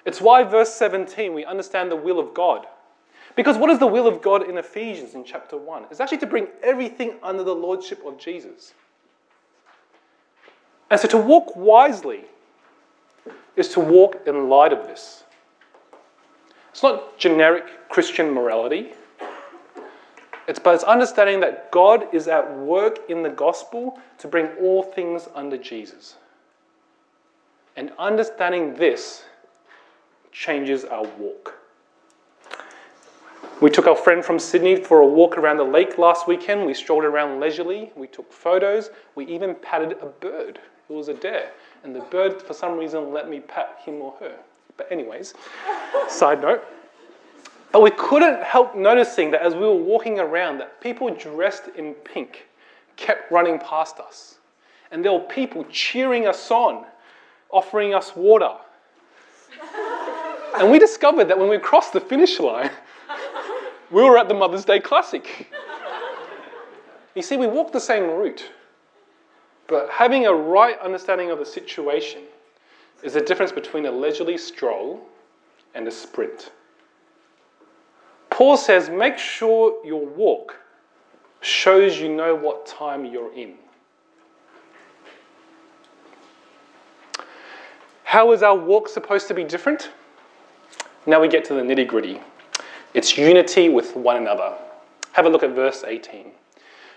It's 0.05 0.21
why, 0.21 0.43
verse 0.43 0.73
17, 0.73 1.33
we 1.33 1.43
understand 1.43 1.91
the 1.91 1.95
will 1.95 2.19
of 2.19 2.33
God. 2.33 2.65
Because 3.35 3.57
what 3.57 3.69
is 3.69 3.77
the 3.77 3.87
will 3.87 4.07
of 4.07 4.21
God 4.21 4.49
in 4.49 4.57
Ephesians 4.57 5.13
in 5.13 5.23
chapter 5.23 5.57
1? 5.57 5.85
It's 5.91 5.99
actually 5.99 6.17
to 6.19 6.27
bring 6.27 6.47
everything 6.63 7.15
under 7.21 7.43
the 7.43 7.53
lordship 7.53 8.03
of 8.05 8.17
Jesus. 8.17 8.73
And 10.89 10.99
so 10.99 11.07
to 11.09 11.17
walk 11.17 11.55
wisely 11.55 12.25
is 13.55 13.67
to 13.69 13.79
walk 13.79 14.21
in 14.25 14.49
light 14.49 14.71
of 14.71 14.87
this. 14.87 15.23
It's 16.77 16.83
not 16.83 17.17
generic 17.17 17.89
Christian 17.89 18.29
morality. 18.29 18.91
It's, 20.47 20.59
but 20.59 20.75
it's 20.75 20.83
understanding 20.83 21.39
that 21.39 21.71
God 21.71 22.05
is 22.13 22.27
at 22.27 22.55
work 22.55 22.99
in 23.09 23.23
the 23.23 23.31
gospel 23.31 23.99
to 24.19 24.27
bring 24.27 24.49
all 24.61 24.83
things 24.83 25.27
under 25.33 25.57
Jesus. 25.57 26.17
And 27.75 27.91
understanding 27.97 28.75
this 28.75 29.23
changes 30.31 30.85
our 30.85 31.07
walk. 31.17 31.55
We 33.59 33.71
took 33.71 33.87
our 33.87 33.95
friend 33.95 34.23
from 34.23 34.37
Sydney 34.37 34.75
for 34.75 34.99
a 34.99 35.07
walk 35.07 35.35
around 35.35 35.57
the 35.57 35.63
lake 35.63 35.97
last 35.97 36.27
weekend. 36.27 36.63
We 36.63 36.75
strolled 36.75 37.05
around 37.05 37.39
leisurely. 37.39 37.91
We 37.95 38.05
took 38.05 38.31
photos. 38.31 38.91
We 39.15 39.25
even 39.25 39.55
patted 39.55 39.93
a 39.99 40.05
bird. 40.05 40.59
It 40.87 40.93
was 40.93 41.07
a 41.07 41.15
dare. 41.15 41.53
And 41.83 41.95
the 41.95 42.01
bird, 42.01 42.39
for 42.39 42.53
some 42.53 42.77
reason, 42.77 43.11
let 43.11 43.27
me 43.27 43.39
pat 43.39 43.79
him 43.83 43.95
or 43.95 44.13
her. 44.19 44.37
But, 44.77 44.91
anyways, 44.91 45.33
side 46.07 46.41
note. 46.41 46.63
But 47.71 47.81
we 47.81 47.91
couldn't 47.91 48.43
help 48.43 48.75
noticing 48.75 49.31
that 49.31 49.41
as 49.41 49.53
we 49.53 49.61
were 49.61 49.73
walking 49.73 50.19
around, 50.19 50.59
that 50.59 50.79
people 50.81 51.09
dressed 51.09 51.63
in 51.75 51.93
pink 51.93 52.47
kept 52.95 53.31
running 53.31 53.59
past 53.59 53.99
us. 53.99 54.35
And 54.91 55.03
there 55.03 55.11
were 55.11 55.19
people 55.19 55.65
cheering 55.69 56.27
us 56.27 56.49
on, 56.49 56.85
offering 57.49 57.93
us 57.93 58.15
water. 58.15 58.53
and 60.57 60.71
we 60.71 60.79
discovered 60.79 61.25
that 61.25 61.37
when 61.37 61.49
we 61.49 61.57
crossed 61.57 61.93
the 61.93 61.99
finish 61.99 62.39
line, 62.39 62.71
we 63.91 64.01
were 64.01 64.17
at 64.17 64.27
the 64.27 64.33
Mother's 64.33 64.65
Day 64.65 64.79
Classic. 64.79 65.51
You 67.15 67.21
see, 67.21 67.35
we 67.35 67.47
walked 67.47 67.73
the 67.73 67.79
same 67.79 68.03
route, 68.03 68.49
but 69.67 69.89
having 69.89 70.25
a 70.25 70.33
right 70.33 70.79
understanding 70.79 71.31
of 71.31 71.39
the 71.39 71.45
situation 71.45 72.21
is 73.03 73.13
the 73.13 73.21
difference 73.21 73.51
between 73.51 73.85
a 73.85 73.91
leisurely 73.91 74.37
stroll 74.37 75.01
and 75.75 75.87
a 75.87 75.91
sprint. 75.91 76.51
Paul 78.29 78.57
says, 78.57 78.89
make 78.89 79.17
sure 79.17 79.83
your 79.85 80.05
walk 80.05 80.55
shows 81.41 81.99
you 81.99 82.09
know 82.13 82.35
what 82.35 82.65
time 82.65 83.05
you're 83.05 83.33
in. 83.33 83.55
How 88.03 88.31
is 88.31 88.41
our 88.41 88.55
walk 88.55 88.87
supposed 88.87 89.27
to 89.27 89.33
be 89.33 89.43
different? 89.43 89.91
Now 91.05 91.21
we 91.21 91.27
get 91.27 91.45
to 91.45 91.53
the 91.53 91.61
nitty 91.61 91.87
gritty. 91.87 92.21
It's 92.93 93.17
unity 93.17 93.69
with 93.69 93.95
one 93.95 94.17
another. 94.17 94.55
Have 95.13 95.25
a 95.25 95.29
look 95.29 95.43
at 95.43 95.51
verse 95.51 95.83
18. 95.85 96.31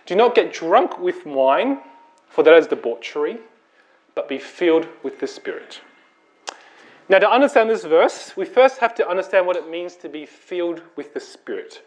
Do 0.07 0.15
not 0.15 0.35
get 0.35 0.53
drunk 0.53 0.99
with 0.99 1.27
wine, 1.27 1.81
for 2.29 2.43
that 2.45 2.55
is 2.55 2.67
debauchery, 2.67 3.39
but 4.15 4.29
be 4.29 4.39
filled 4.39 4.87
with 5.03 5.21
the 5.21 5.27
Spirit. 5.27 5.81
Now, 7.11 7.19
to 7.19 7.29
understand 7.29 7.69
this 7.69 7.85
verse, 7.85 8.37
we 8.37 8.45
first 8.45 8.79
have 8.79 8.95
to 8.95 9.09
understand 9.09 9.45
what 9.45 9.57
it 9.57 9.69
means 9.69 9.97
to 9.97 10.09
be 10.09 10.25
filled 10.25 10.81
with 10.95 11.13
the 11.13 11.19
Spirit. 11.19 11.83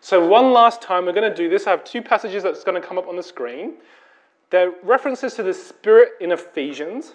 So, 0.00 0.26
one 0.26 0.54
last 0.54 0.80
time, 0.80 1.04
we're 1.04 1.12
going 1.12 1.30
to 1.30 1.36
do 1.36 1.50
this. 1.50 1.66
I 1.66 1.70
have 1.72 1.84
two 1.84 2.00
passages 2.00 2.42
that's 2.42 2.64
going 2.64 2.80
to 2.80 2.86
come 2.86 2.96
up 2.96 3.06
on 3.06 3.14
the 3.14 3.22
screen. 3.22 3.74
They're 4.48 4.72
references 4.82 5.34
to 5.34 5.42
the 5.42 5.52
Spirit 5.52 6.12
in 6.18 6.32
Ephesians. 6.32 7.12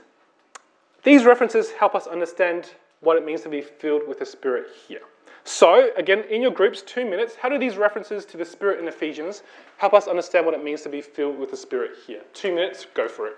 These 1.03 1.25
references 1.25 1.71
help 1.71 1.95
us 1.95 2.05
understand 2.05 2.69
what 2.99 3.17
it 3.17 3.25
means 3.25 3.41
to 3.41 3.49
be 3.49 3.61
filled 3.61 4.07
with 4.07 4.19
the 4.19 4.27
Spirit 4.27 4.67
here. 4.87 5.01
So, 5.43 5.89
again, 5.97 6.25
in 6.29 6.43
your 6.43 6.51
groups, 6.51 6.83
two 6.83 7.03
minutes, 7.03 7.33
how 7.35 7.49
do 7.49 7.57
these 7.57 7.77
references 7.77 8.25
to 8.25 8.37
the 8.37 8.45
Spirit 8.45 8.79
in 8.79 8.87
Ephesians 8.87 9.41
help 9.77 9.95
us 9.95 10.07
understand 10.07 10.45
what 10.45 10.53
it 10.53 10.63
means 10.63 10.83
to 10.83 10.89
be 10.89 11.01
filled 11.01 11.39
with 11.39 11.49
the 11.49 11.57
Spirit 11.57 11.93
here? 12.05 12.21
Two 12.35 12.53
minutes, 12.53 12.85
go 12.93 13.07
for 13.07 13.25
it. 13.25 13.37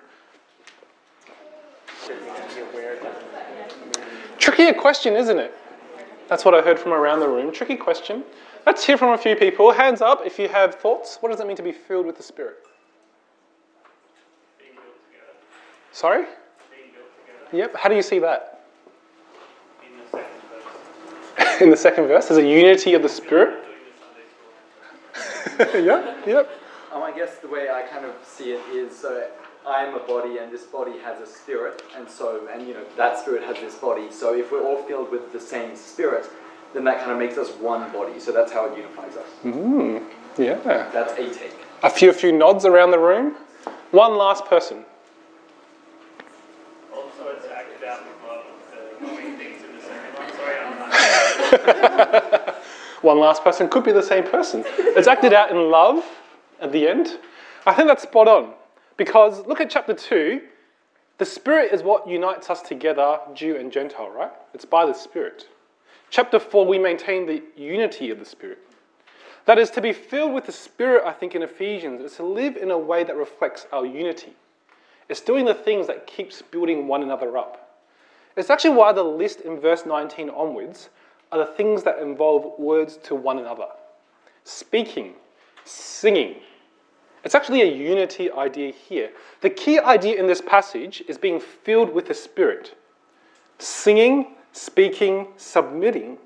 Trickier 4.41 4.73
question, 4.73 5.13
isn't 5.13 5.37
it? 5.37 5.53
That's 6.27 6.43
what 6.43 6.55
I 6.55 6.61
heard 6.61 6.79
from 6.79 6.93
around 6.93 7.19
the 7.19 7.27
room. 7.27 7.53
Tricky 7.53 7.75
question. 7.75 8.23
Let's 8.65 8.83
hear 8.83 8.97
from 8.97 9.13
a 9.13 9.17
few 9.17 9.35
people. 9.35 9.71
Hands 9.71 10.01
up 10.01 10.21
if 10.25 10.39
you 10.39 10.47
have 10.47 10.75
thoughts. 10.75 11.17
What 11.19 11.31
does 11.31 11.39
it 11.39 11.45
mean 11.45 11.57
to 11.57 11.63
be 11.63 11.71
filled 11.71 12.07
with 12.07 12.17
the 12.17 12.23
Spirit? 12.23 12.57
Sorry? 15.91 16.25
Yep. 17.53 17.75
How 17.75 17.87
do 17.87 17.95
you 17.95 18.01
see 18.01 18.17
that? 18.17 18.63
In 21.59 21.69
the 21.69 21.77
second 21.77 22.07
verse, 22.07 22.25
there's 22.29 22.43
a 22.43 22.47
unity 22.47 22.95
of 22.95 23.03
the 23.03 23.09
Spirit. 23.09 23.63
yeah, 25.59 26.15
yep. 26.25 26.49
Um, 26.91 27.03
I 27.03 27.11
guess 27.15 27.37
the 27.37 27.47
way 27.47 27.69
I 27.69 27.83
kind 27.83 28.05
of 28.05 28.15
see 28.25 28.53
it 28.53 28.61
is 28.73 28.97
so 28.97 29.29
I 29.67 29.83
am 29.83 29.93
a 29.95 29.99
body 29.99 30.37
and 30.39 30.51
this 30.51 30.63
body 30.63 30.97
has 30.99 31.21
a 31.21 31.25
spirit, 31.25 31.83
and 31.95 32.09
so, 32.09 32.47
and 32.51 32.67
you 32.67 32.73
know, 32.73 32.83
that 32.97 33.19
spirit 33.19 33.43
has 33.43 33.57
this 33.57 33.75
body. 33.75 34.11
So 34.11 34.33
if 34.33 34.51
we're 34.51 34.63
all 34.63 34.81
filled 34.83 35.11
with 35.11 35.31
the 35.31 35.39
same 35.39 35.75
spirit, 35.75 36.27
then 36.73 36.83
that 36.85 36.99
kind 36.99 37.11
of 37.11 37.19
makes 37.19 37.37
us 37.37 37.49
one 37.57 37.91
body. 37.91 38.19
So 38.19 38.31
that's 38.31 38.51
how 38.51 38.65
it 38.65 38.77
unifies 38.77 39.15
us. 39.17 39.27
Mm, 39.43 40.03
yeah. 40.37 40.55
That's 40.91 41.13
a 41.13 41.33
take. 41.33 41.55
A 41.83 41.89
few, 41.89 42.09
a 42.09 42.13
few 42.13 42.31
nods 42.31 42.65
around 42.65 42.91
the 42.91 42.99
room. 42.99 43.35
One 43.91 44.17
last 44.17 44.45
person. 44.45 44.85
Also, 46.93 47.27
it's 47.35 47.45
acted 47.47 47.83
out 47.87 48.01
with 48.05 49.09
the 49.09 49.15
things 49.37 49.63
in 49.63 49.75
the 49.75 49.81
second 49.81 50.13
one. 50.15 50.31
Sorry, 50.33 50.57
I'm 50.59 50.79
not. 52.39 52.57
One 53.01 53.19
last 53.19 53.43
person 53.43 53.67
could 53.67 53.83
be 53.83 53.91
the 53.91 54.03
same 54.03 54.23
person. 54.23 54.63
It's 54.77 55.07
acted 55.07 55.33
out 55.33 55.49
in 55.49 55.71
love 55.71 56.05
at 56.59 56.71
the 56.71 56.87
end. 56.87 57.17
I 57.65 57.73
think 57.73 57.87
that's 57.87 58.03
spot 58.03 58.27
on. 58.27 58.53
Because 59.01 59.47
look 59.47 59.59
at 59.59 59.71
chapter 59.71 59.95
2. 59.95 60.41
The 61.17 61.25
Spirit 61.25 61.73
is 61.73 61.81
what 61.81 62.07
unites 62.07 62.51
us 62.51 62.61
together, 62.61 63.17
Jew 63.33 63.55
and 63.55 63.71
Gentile, 63.71 64.11
right? 64.11 64.31
It's 64.53 64.63
by 64.63 64.85
the 64.85 64.93
Spirit. 64.93 65.47
Chapter 66.11 66.39
4, 66.39 66.67
we 66.67 66.77
maintain 66.77 67.25
the 67.25 67.41
unity 67.57 68.11
of 68.11 68.19
the 68.19 68.25
Spirit. 68.25 68.59
That 69.45 69.57
is, 69.57 69.71
to 69.71 69.81
be 69.81 69.91
filled 69.91 70.35
with 70.35 70.45
the 70.45 70.51
Spirit, 70.51 71.01
I 71.03 71.13
think, 71.13 71.33
in 71.33 71.41
Ephesians, 71.41 72.03
is 72.03 72.17
to 72.17 72.23
live 72.23 72.55
in 72.57 72.69
a 72.69 72.77
way 72.77 73.03
that 73.03 73.15
reflects 73.15 73.65
our 73.73 73.87
unity. 73.87 74.33
It's 75.09 75.21
doing 75.21 75.45
the 75.45 75.55
things 75.55 75.87
that 75.87 76.05
keeps 76.05 76.43
building 76.43 76.87
one 76.87 77.01
another 77.01 77.35
up. 77.39 77.81
It's 78.37 78.51
actually 78.51 78.75
why 78.75 78.91
the 78.91 79.01
list 79.01 79.41
in 79.41 79.59
verse 79.59 79.83
19 79.83 80.29
onwards 80.29 80.89
are 81.31 81.39
the 81.39 81.51
things 81.51 81.81
that 81.85 81.97
involve 81.97 82.59
words 82.59 82.97
to 82.97 83.15
one 83.15 83.39
another 83.39 83.65
speaking, 84.43 85.13
singing. 85.65 86.35
It's 87.23 87.35
actually 87.35 87.61
a 87.61 87.71
unity 87.71 88.31
idea 88.31 88.71
here. 88.71 89.11
The 89.41 89.49
key 89.49 89.79
idea 89.79 90.19
in 90.19 90.27
this 90.27 90.41
passage 90.41 91.03
is 91.07 91.17
being 91.17 91.39
filled 91.39 91.93
with 91.93 92.07
the 92.07 92.13
Spirit. 92.13 92.75
Singing, 93.59 94.35
speaking, 94.53 95.27
submitting, 95.37 96.17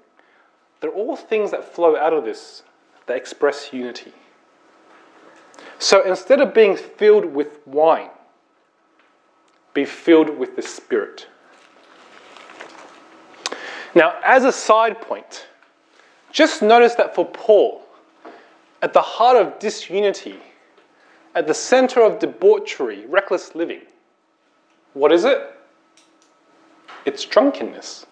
they're 0.80 0.92
all 0.92 1.16
things 1.16 1.52
that 1.52 1.66
flow 1.66 1.98
out 1.98 2.14
of 2.14 2.24
this 2.24 2.64
that 3.08 3.18
express 3.18 3.74
unity. 3.74 4.14
So 5.80 6.04
instead 6.04 6.42
of 6.42 6.54
being 6.54 6.75
filled 6.75 7.25
with 7.25 7.66
wine, 7.68 8.10
be 9.74 9.86
filled 9.86 10.38
with 10.38 10.56
the 10.56 10.62
Spirit. 10.62 11.28
Now, 13.94 14.16
as 14.24 14.44
a 14.44 14.52
side 14.52 15.02
point, 15.02 15.48
just 16.32 16.62
notice 16.62 16.96
that 16.96 17.16
for 17.16 17.25
Paul, 17.25 17.84
at 18.82 18.94
the 18.94 19.02
heart 19.02 19.38
of 19.38 19.60
disunity, 19.60 20.38
at 21.36 21.48
the 21.48 21.54
center 21.54 22.01
of 22.01 22.20
debauchery, 22.20 23.06
reckless 23.08 23.54
living, 23.54 23.82
what 24.94 25.12
is 25.12 25.25
it? 25.25 25.54
It's 27.06 27.24
drunkenness. 27.25 28.06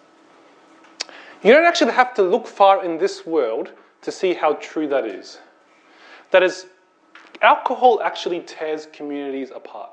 You 1.42 1.52
don't 1.52 1.64
actually 1.64 1.92
have 1.92 2.14
to 2.14 2.22
look 2.22 2.46
far 2.46 2.84
in 2.84 2.98
this 2.98 3.26
world 3.26 3.72
to 4.02 4.12
see 4.12 4.34
how 4.34 4.54
true 4.54 4.86
that 4.88 5.06
is. 5.06 5.38
That 6.30 6.42
is, 6.42 6.66
alcohol 7.40 8.00
actually 8.02 8.40
tears 8.40 8.86
communities 8.92 9.50
apart. 9.54 9.90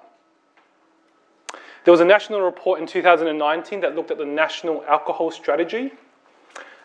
There 1.84 1.92
was 1.92 2.02
a 2.02 2.06
national 2.06 2.42
report 2.42 2.80
in 2.80 2.86
2019 2.86 3.80
that 3.80 3.96
looked 3.96 4.12
at 4.12 4.18
the 4.18 4.26
national 4.26 4.84
alcohol 4.88 5.32
strategy. 5.32 5.94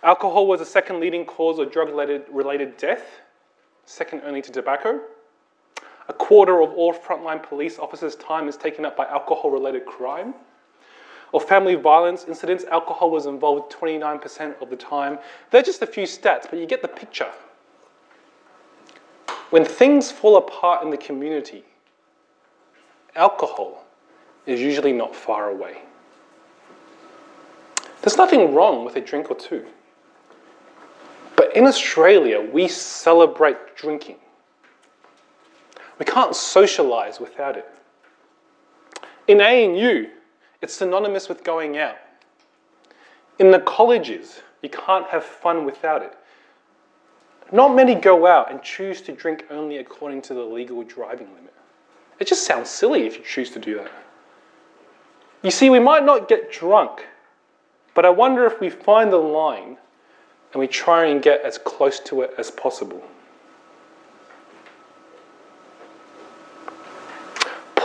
Alcohol 0.02 0.46
was 0.46 0.60
the 0.60 0.66
second 0.66 1.00
leading 1.00 1.24
cause 1.24 1.58
of 1.58 1.70
drug 1.70 1.88
related 1.88 2.76
death, 2.76 3.04
second 3.84 4.22
only 4.24 4.40
to 4.42 4.52
tobacco. 4.52 5.00
A 6.08 6.12
quarter 6.12 6.60
of 6.62 6.72
all 6.72 6.94
frontline 6.94 7.42
police 7.42 7.78
officers' 7.78 8.14
time 8.16 8.48
is 8.48 8.56
taken 8.56 8.84
up 8.84 8.96
by 8.96 9.06
alcohol 9.06 9.50
related 9.50 9.86
crime. 9.86 10.34
Or 11.32 11.40
family 11.40 11.74
violence 11.74 12.24
incidents, 12.28 12.64
alcohol 12.70 13.10
was 13.10 13.26
involved 13.26 13.72
29% 13.72 14.62
of 14.62 14.70
the 14.70 14.76
time. 14.76 15.18
They're 15.50 15.62
just 15.62 15.82
a 15.82 15.86
few 15.86 16.04
stats, 16.04 16.48
but 16.48 16.58
you 16.58 16.66
get 16.66 16.82
the 16.82 16.88
picture. 16.88 17.30
When 19.50 19.64
things 19.64 20.10
fall 20.10 20.36
apart 20.36 20.84
in 20.84 20.90
the 20.90 20.96
community, 20.96 21.64
alcohol 23.14 23.84
is 24.46 24.60
usually 24.60 24.92
not 24.92 25.14
far 25.14 25.50
away. 25.50 25.82
There's 28.02 28.16
nothing 28.16 28.54
wrong 28.54 28.84
with 28.84 28.94
a 28.94 29.00
drink 29.00 29.30
or 29.30 29.36
two. 29.36 29.66
But 31.36 31.56
in 31.56 31.66
Australia, 31.66 32.40
we 32.40 32.68
celebrate 32.68 33.76
drinking. 33.76 34.16
We 35.98 36.04
can't 36.04 36.34
socialize 36.34 37.20
without 37.20 37.56
it. 37.56 37.68
In 39.26 39.40
ANU, 39.40 40.08
it's 40.62 40.74
synonymous 40.74 41.28
with 41.28 41.42
going 41.42 41.78
out. 41.78 41.96
In 43.38 43.50
the 43.50 43.60
colleges, 43.60 44.42
you 44.62 44.68
can't 44.68 45.06
have 45.08 45.24
fun 45.24 45.64
without 45.64 46.02
it. 46.02 46.16
Not 47.52 47.74
many 47.74 47.94
go 47.94 48.26
out 48.26 48.50
and 48.50 48.62
choose 48.62 49.00
to 49.02 49.12
drink 49.12 49.46
only 49.50 49.78
according 49.78 50.22
to 50.22 50.34
the 50.34 50.42
legal 50.42 50.82
driving 50.82 51.28
limit. 51.34 51.54
It 52.18 52.26
just 52.26 52.44
sounds 52.44 52.68
silly 52.68 53.06
if 53.06 53.16
you 53.16 53.24
choose 53.24 53.50
to 53.50 53.58
do 53.58 53.76
that. 53.76 53.90
You 55.42 55.50
see, 55.50 55.70
we 55.70 55.78
might 55.78 56.04
not 56.04 56.28
get 56.28 56.50
drunk, 56.50 57.06
but 57.94 58.04
I 58.04 58.10
wonder 58.10 58.46
if 58.46 58.60
we 58.60 58.70
find 58.70 59.12
the 59.12 59.18
line 59.18 59.76
and 60.52 60.60
we 60.60 60.66
try 60.66 61.06
and 61.06 61.22
get 61.22 61.42
as 61.42 61.58
close 61.58 62.00
to 62.00 62.22
it 62.22 62.32
as 62.38 62.50
possible. 62.50 63.02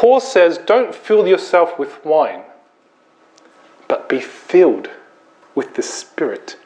Paul 0.01 0.19
says, 0.19 0.57
Don't 0.57 0.95
fill 0.95 1.27
yourself 1.27 1.77
with 1.77 2.03
wine, 2.03 2.41
but 3.87 4.09
be 4.09 4.19
filled 4.19 4.89
with 5.53 5.75
the 5.75 5.83
Spirit. 5.83 6.57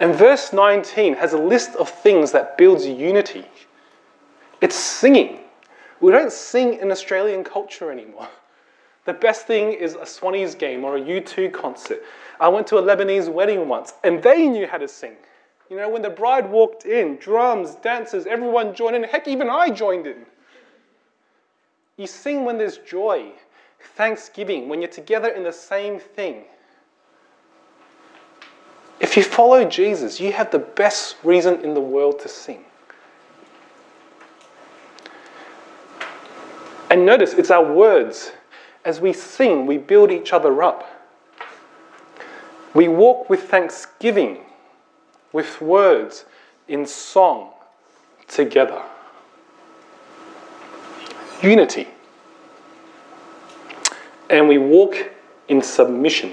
And 0.00 0.12
verse 0.12 0.52
19 0.52 1.14
has 1.14 1.32
a 1.32 1.38
list 1.38 1.76
of 1.76 1.88
things 1.88 2.32
that 2.32 2.58
builds 2.58 2.84
unity. 2.84 3.44
It's 4.60 4.74
singing. 4.74 5.38
We 6.00 6.10
don't 6.10 6.32
sing 6.32 6.74
in 6.80 6.90
Australian 6.90 7.44
culture 7.44 7.92
anymore. 7.92 8.26
The 9.04 9.12
best 9.12 9.46
thing 9.46 9.74
is 9.74 9.94
a 9.94 9.98
Swannies 9.98 10.58
game 10.58 10.82
or 10.82 10.96
a 10.96 11.00
U2 11.00 11.52
concert. 11.52 12.02
I 12.40 12.48
went 12.48 12.66
to 12.66 12.78
a 12.78 12.82
Lebanese 12.82 13.32
wedding 13.32 13.68
once 13.68 13.92
and 14.02 14.20
they 14.24 14.48
knew 14.48 14.66
how 14.66 14.78
to 14.78 14.88
sing. 14.88 15.14
You 15.70 15.76
know, 15.76 15.88
when 15.88 16.02
the 16.02 16.10
bride 16.10 16.50
walked 16.50 16.84
in, 16.84 17.16
drums, 17.16 17.74
dancers, 17.76 18.26
everyone 18.26 18.74
joined 18.74 18.96
in. 18.96 19.04
Heck, 19.04 19.26
even 19.26 19.48
I 19.48 19.70
joined 19.70 20.06
in. 20.06 20.26
You 21.96 22.06
sing 22.06 22.44
when 22.44 22.58
there's 22.58 22.78
joy, 22.78 23.32
thanksgiving, 23.96 24.68
when 24.68 24.80
you're 24.80 24.90
together 24.90 25.28
in 25.28 25.42
the 25.42 25.52
same 25.52 25.98
thing. 25.98 26.44
If 29.00 29.16
you 29.16 29.22
follow 29.22 29.64
Jesus, 29.64 30.20
you 30.20 30.32
have 30.32 30.50
the 30.50 30.58
best 30.58 31.16
reason 31.22 31.64
in 31.64 31.74
the 31.74 31.80
world 31.80 32.20
to 32.20 32.28
sing. 32.28 32.64
And 36.90 37.04
notice, 37.04 37.34
it's 37.34 37.50
our 37.50 37.72
words. 37.72 38.32
As 38.84 39.00
we 39.00 39.12
sing, 39.12 39.66
we 39.66 39.78
build 39.78 40.12
each 40.12 40.32
other 40.32 40.62
up. 40.62 40.88
We 42.74 42.88
walk 42.88 43.30
with 43.30 43.44
thanksgiving, 43.44 44.43
with 45.34 45.60
words, 45.60 46.24
in 46.68 46.86
song, 46.86 47.50
together. 48.28 48.80
Unity. 51.42 51.88
And 54.30 54.48
we 54.48 54.56
walk 54.56 54.94
in 55.48 55.60
submission 55.60 56.32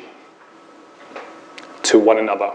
to 1.83 1.99
one 1.99 2.19
another. 2.19 2.53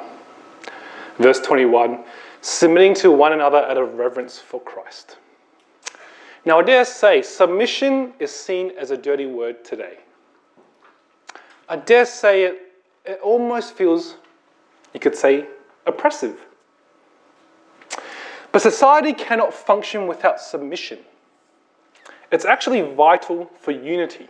Verse 1.19 1.41
21 1.41 2.03
submitting 2.43 2.95
to 2.95 3.11
one 3.11 3.33
another 3.33 3.59
out 3.59 3.76
of 3.76 3.95
reverence 3.95 4.39
for 4.39 4.61
Christ. 4.61 5.17
Now, 6.45 6.61
I 6.61 6.63
dare 6.63 6.85
say 6.85 7.21
submission 7.23 8.13
is 8.21 8.30
seen 8.30 8.71
as 8.78 8.93
a 8.93 8.97
dirty 8.97 9.26
word 9.26 9.65
today. 9.65 9.99
I 11.69 11.75
dare 11.75 12.06
say 12.06 12.45
it, 12.45 12.73
it 13.04 13.19
almost 13.21 13.75
feels, 13.75 14.15
you 14.95 15.00
could 15.00 15.17
say, 15.17 15.49
oppressive. 15.86 16.38
But 18.52 18.62
society 18.62 19.12
cannot 19.12 19.52
function 19.52 20.06
without 20.06 20.40
submission. 20.40 20.99
It's 22.32 22.44
actually 22.44 22.80
vital 22.80 23.50
for 23.60 23.70
unity. 23.70 24.28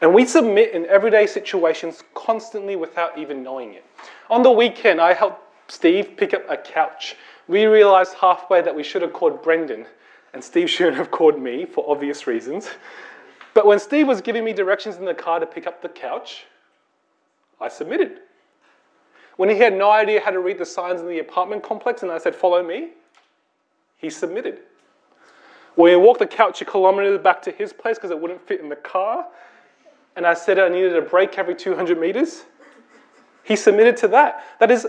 And 0.00 0.14
we 0.14 0.24
submit 0.24 0.72
in 0.72 0.86
everyday 0.86 1.26
situations 1.26 2.02
constantly 2.14 2.76
without 2.76 3.18
even 3.18 3.42
knowing 3.42 3.74
it. 3.74 3.84
On 4.30 4.42
the 4.42 4.50
weekend, 4.50 5.00
I 5.00 5.12
helped 5.12 5.42
Steve 5.70 6.16
pick 6.16 6.34
up 6.34 6.42
a 6.48 6.56
couch. 6.56 7.16
We 7.48 7.66
realized 7.66 8.14
halfway 8.14 8.62
that 8.62 8.74
we 8.74 8.82
should 8.82 9.02
have 9.02 9.12
called 9.12 9.42
Brendan, 9.42 9.86
and 10.32 10.42
Steve 10.42 10.70
shouldn't 10.74 10.96
have 10.96 11.10
called 11.10 11.40
me 11.40 11.66
for 11.66 11.88
obvious 11.88 12.26
reasons. 12.26 12.70
But 13.52 13.66
when 13.66 13.78
Steve 13.78 14.06
was 14.06 14.20
giving 14.20 14.44
me 14.44 14.52
directions 14.52 14.96
in 14.96 15.04
the 15.04 15.14
car 15.14 15.40
to 15.40 15.46
pick 15.46 15.66
up 15.66 15.82
the 15.82 15.88
couch, 15.88 16.44
I 17.60 17.68
submitted. 17.68 18.20
When 19.40 19.48
he 19.48 19.56
had 19.56 19.74
no 19.74 19.90
idea 19.90 20.20
how 20.20 20.32
to 20.32 20.38
read 20.38 20.58
the 20.58 20.66
signs 20.66 21.00
in 21.00 21.08
the 21.08 21.18
apartment 21.18 21.62
complex 21.62 22.02
and 22.02 22.12
I 22.12 22.18
said, 22.18 22.36
Follow 22.36 22.62
me, 22.62 22.90
he 23.96 24.10
submitted. 24.10 24.58
When 25.76 25.90
he 25.90 25.96
walked 25.96 26.18
the 26.18 26.26
couch 26.26 26.60
a 26.60 26.66
kilometre 26.66 27.16
back 27.18 27.40
to 27.44 27.50
his 27.50 27.72
place 27.72 27.96
because 27.96 28.10
it 28.10 28.20
wouldn't 28.20 28.46
fit 28.46 28.60
in 28.60 28.68
the 28.68 28.76
car, 28.76 29.26
and 30.14 30.26
I 30.26 30.34
said 30.34 30.58
I 30.58 30.68
needed 30.68 30.94
a 30.94 31.00
break 31.00 31.38
every 31.38 31.54
200 31.54 31.98
meters, 31.98 32.42
he 33.42 33.56
submitted 33.56 33.96
to 33.96 34.08
that. 34.08 34.44
That 34.58 34.70
is, 34.70 34.86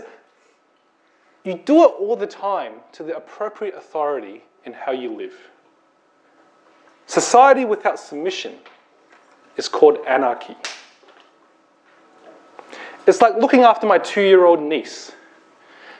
you 1.44 1.54
do 1.54 1.84
it 1.84 1.92
all 1.98 2.14
the 2.14 2.26
time 2.26 2.74
to 2.92 3.02
the 3.02 3.16
appropriate 3.16 3.74
authority 3.74 4.44
in 4.66 4.74
how 4.74 4.92
you 4.92 5.16
live. 5.16 5.32
Society 7.06 7.64
without 7.64 7.98
submission 7.98 8.58
is 9.56 9.66
called 9.66 9.96
anarchy. 10.06 10.58
It's 13.06 13.20
like 13.20 13.36
looking 13.36 13.62
after 13.62 13.86
my 13.86 13.98
two 13.98 14.22
year 14.22 14.44
old 14.44 14.60
niece. 14.60 15.12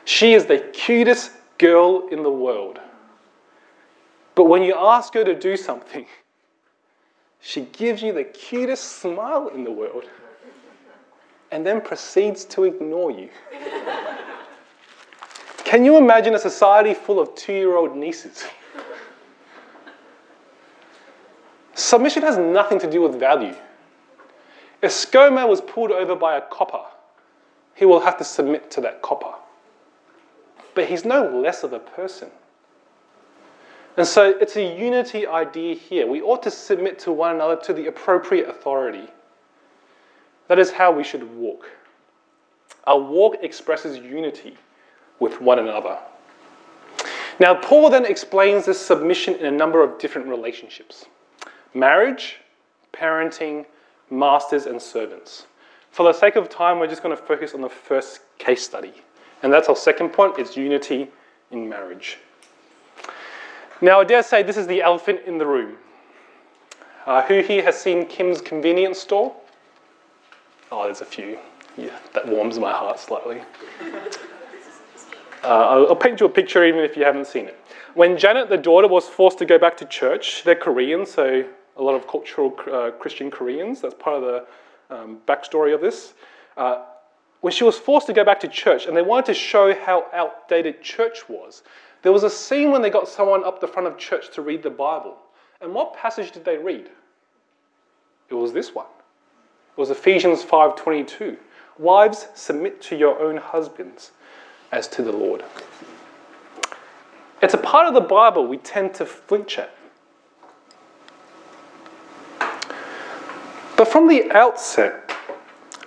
She 0.05 0.33
is 0.33 0.45
the 0.45 0.59
cutest 0.59 1.31
girl 1.57 2.07
in 2.09 2.23
the 2.23 2.31
world. 2.31 2.79
But 4.35 4.45
when 4.45 4.63
you 4.63 4.75
ask 4.75 5.13
her 5.13 5.23
to 5.23 5.35
do 5.35 5.55
something, 5.55 6.05
she 7.39 7.61
gives 7.61 8.01
you 8.01 8.13
the 8.13 8.23
cutest 8.23 8.99
smile 9.01 9.49
in 9.49 9.63
the 9.63 9.71
world 9.71 10.05
and 11.51 11.65
then 11.65 11.81
proceeds 11.81 12.45
to 12.45 12.63
ignore 12.63 13.11
you. 13.11 13.29
Can 15.57 15.85
you 15.85 15.97
imagine 15.97 16.33
a 16.35 16.39
society 16.39 16.93
full 16.93 17.19
of 17.19 17.35
two 17.35 17.53
year 17.53 17.75
old 17.75 17.95
nieces? 17.95 18.45
Submission 21.75 22.23
has 22.23 22.37
nothing 22.37 22.79
to 22.79 22.89
do 22.89 23.01
with 23.01 23.19
value. 23.19 23.55
If 24.81 24.91
ScoMo 24.91 25.47
was 25.47 25.61
pulled 25.61 25.91
over 25.91 26.15
by 26.15 26.37
a 26.37 26.41
copper, 26.41 26.83
he 27.75 27.85
will 27.85 27.99
have 27.99 28.17
to 28.17 28.23
submit 28.23 28.69
to 28.71 28.81
that 28.81 29.01
copper. 29.01 29.33
But 30.75 30.85
he's 30.85 31.05
no 31.05 31.27
less 31.27 31.63
of 31.63 31.73
a 31.73 31.79
person. 31.79 32.29
And 33.95 34.07
so 34.07 34.29
it's 34.39 34.55
a 34.55 34.63
unity 34.63 35.27
idea 35.27 35.75
here. 35.75 36.07
We 36.07 36.21
ought 36.21 36.41
to 36.43 36.51
submit 36.51 36.97
to 36.99 37.11
one 37.11 37.35
another 37.35 37.55
to 37.63 37.73
the 37.73 37.87
appropriate 37.87 38.49
authority. 38.49 39.07
That 40.47 40.59
is 40.59 40.71
how 40.71 40.91
we 40.91 41.03
should 41.03 41.35
walk. 41.37 41.69
Our 42.85 42.99
walk 42.99 43.37
expresses 43.41 43.97
unity 43.97 44.57
with 45.19 45.39
one 45.39 45.59
another. 45.59 45.99
Now, 47.39 47.55
Paul 47.55 47.89
then 47.89 48.05
explains 48.05 48.65
this 48.65 48.79
submission 48.79 49.35
in 49.35 49.45
a 49.45 49.51
number 49.51 49.83
of 49.83 49.97
different 49.99 50.27
relationships 50.27 51.05
marriage, 51.73 52.37
parenting, 52.91 53.65
masters, 54.09 54.65
and 54.65 54.81
servants. 54.81 55.47
For 55.93 56.01
the 56.01 56.11
sake 56.11 56.35
of 56.37 56.49
time, 56.49 56.79
we're 56.79 56.87
just 56.87 57.03
going 57.03 57.15
to 57.15 57.21
focus 57.21 57.53
on 57.53 57.61
the 57.61 57.69
first 57.69 58.21
case 58.39 58.63
study. 58.63 58.93
And 59.43 59.53
that's 59.53 59.69
our 59.69 59.75
second 59.75 60.09
point 60.09 60.39
it's 60.39 60.57
unity 60.57 61.07
in 61.51 61.69
marriage. 61.69 62.17
Now, 63.79 64.01
I 64.01 64.03
dare 64.03 64.23
say 64.23 64.41
this 64.41 64.57
is 64.57 64.65
the 64.65 64.81
elephant 64.81 65.21
in 65.27 65.37
the 65.37 65.45
room. 65.45 65.77
Uh, 67.05 67.21
who 67.21 67.41
here 67.41 67.61
has 67.61 67.79
seen 67.79 68.07
Kim's 68.07 68.41
convenience 68.41 68.97
store? 68.97 69.35
Oh, 70.71 70.85
there's 70.85 71.01
a 71.01 71.05
few. 71.05 71.37
Yeah, 71.77 71.99
that 72.15 72.27
warms 72.27 72.57
my 72.57 72.71
heart 72.71 72.99
slightly. 72.99 73.41
Uh, 75.43 75.47
I'll, 75.47 75.87
I'll 75.89 75.95
paint 75.95 76.19
you 76.19 76.25
a 76.25 76.29
picture 76.29 76.65
even 76.65 76.79
if 76.79 76.97
you 76.97 77.03
haven't 77.03 77.27
seen 77.27 77.45
it. 77.45 77.59
When 77.93 78.17
Janet, 78.17 78.49
the 78.49 78.57
daughter, 78.57 78.87
was 78.87 79.07
forced 79.07 79.37
to 79.37 79.45
go 79.45 79.59
back 79.59 79.77
to 79.77 79.85
church, 79.85 80.41
they're 80.43 80.55
Korean, 80.55 81.05
so 81.05 81.47
a 81.77 81.83
lot 81.83 81.93
of 81.93 82.07
cultural 82.07 82.57
uh, 82.71 82.89
Christian 82.89 83.29
Koreans. 83.29 83.81
That's 83.81 83.93
part 83.93 84.15
of 84.15 84.23
the 84.23 84.47
um, 84.93 85.17
backstory 85.27 85.73
of 85.73 85.81
this. 85.81 86.13
Uh, 86.55 86.83
when 87.41 87.51
she 87.51 87.63
was 87.63 87.77
forced 87.77 88.07
to 88.07 88.13
go 88.13 88.23
back 88.23 88.39
to 88.39 88.47
church, 88.47 88.85
and 88.85 88.95
they 88.95 89.01
wanted 89.01 89.25
to 89.25 89.33
show 89.33 89.73
how 89.73 90.05
outdated 90.13 90.81
church 90.81 91.27
was, 91.27 91.63
there 92.01 92.11
was 92.11 92.23
a 92.23 92.29
scene 92.29 92.71
when 92.71 92.81
they 92.81 92.89
got 92.89 93.07
someone 93.07 93.43
up 93.43 93.59
the 93.59 93.67
front 93.67 93.87
of 93.87 93.97
church 93.97 94.33
to 94.35 94.41
read 94.41 94.63
the 94.63 94.69
Bible. 94.69 95.17
And 95.61 95.73
what 95.73 95.95
passage 95.95 96.31
did 96.31 96.45
they 96.45 96.57
read? 96.57 96.89
It 98.29 98.35
was 98.35 98.53
this 98.53 98.73
one. 98.73 98.85
It 99.75 99.79
was 99.79 99.89
Ephesians 99.89 100.43
5:22. 100.43 101.37
Wives, 101.77 102.27
submit 102.35 102.81
to 102.83 102.95
your 102.95 103.19
own 103.19 103.37
husbands 103.37 104.11
as 104.71 104.87
to 104.89 105.01
the 105.01 105.11
Lord. 105.11 105.43
It's 107.41 107.53
a 107.53 107.57
part 107.57 107.87
of 107.87 107.93
the 107.93 108.01
Bible 108.01 108.47
we 108.47 108.57
tend 108.57 108.93
to 108.95 109.05
flinch 109.05 109.57
at. 109.57 109.71
From 113.93 114.07
the 114.07 114.31
outset, 114.31 115.15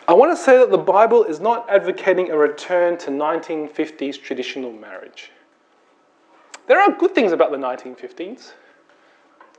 I 0.07 0.13
want 0.15 0.31
to 0.31 0.37
say 0.41 0.57
that 0.59 0.71
the 0.71 0.79
Bible 0.79 1.25
is 1.25 1.41
not 1.41 1.69
advocating 1.69 2.31
a 2.31 2.37
return 2.37 2.97
to 2.99 3.11
1950s 3.11 4.23
traditional 4.23 4.71
marriage. 4.71 5.33
There 6.69 6.81
are 6.81 6.93
good 6.93 7.17
things 7.17 7.33
about 7.33 7.51
the 7.51 7.57
1950s. 7.57 8.53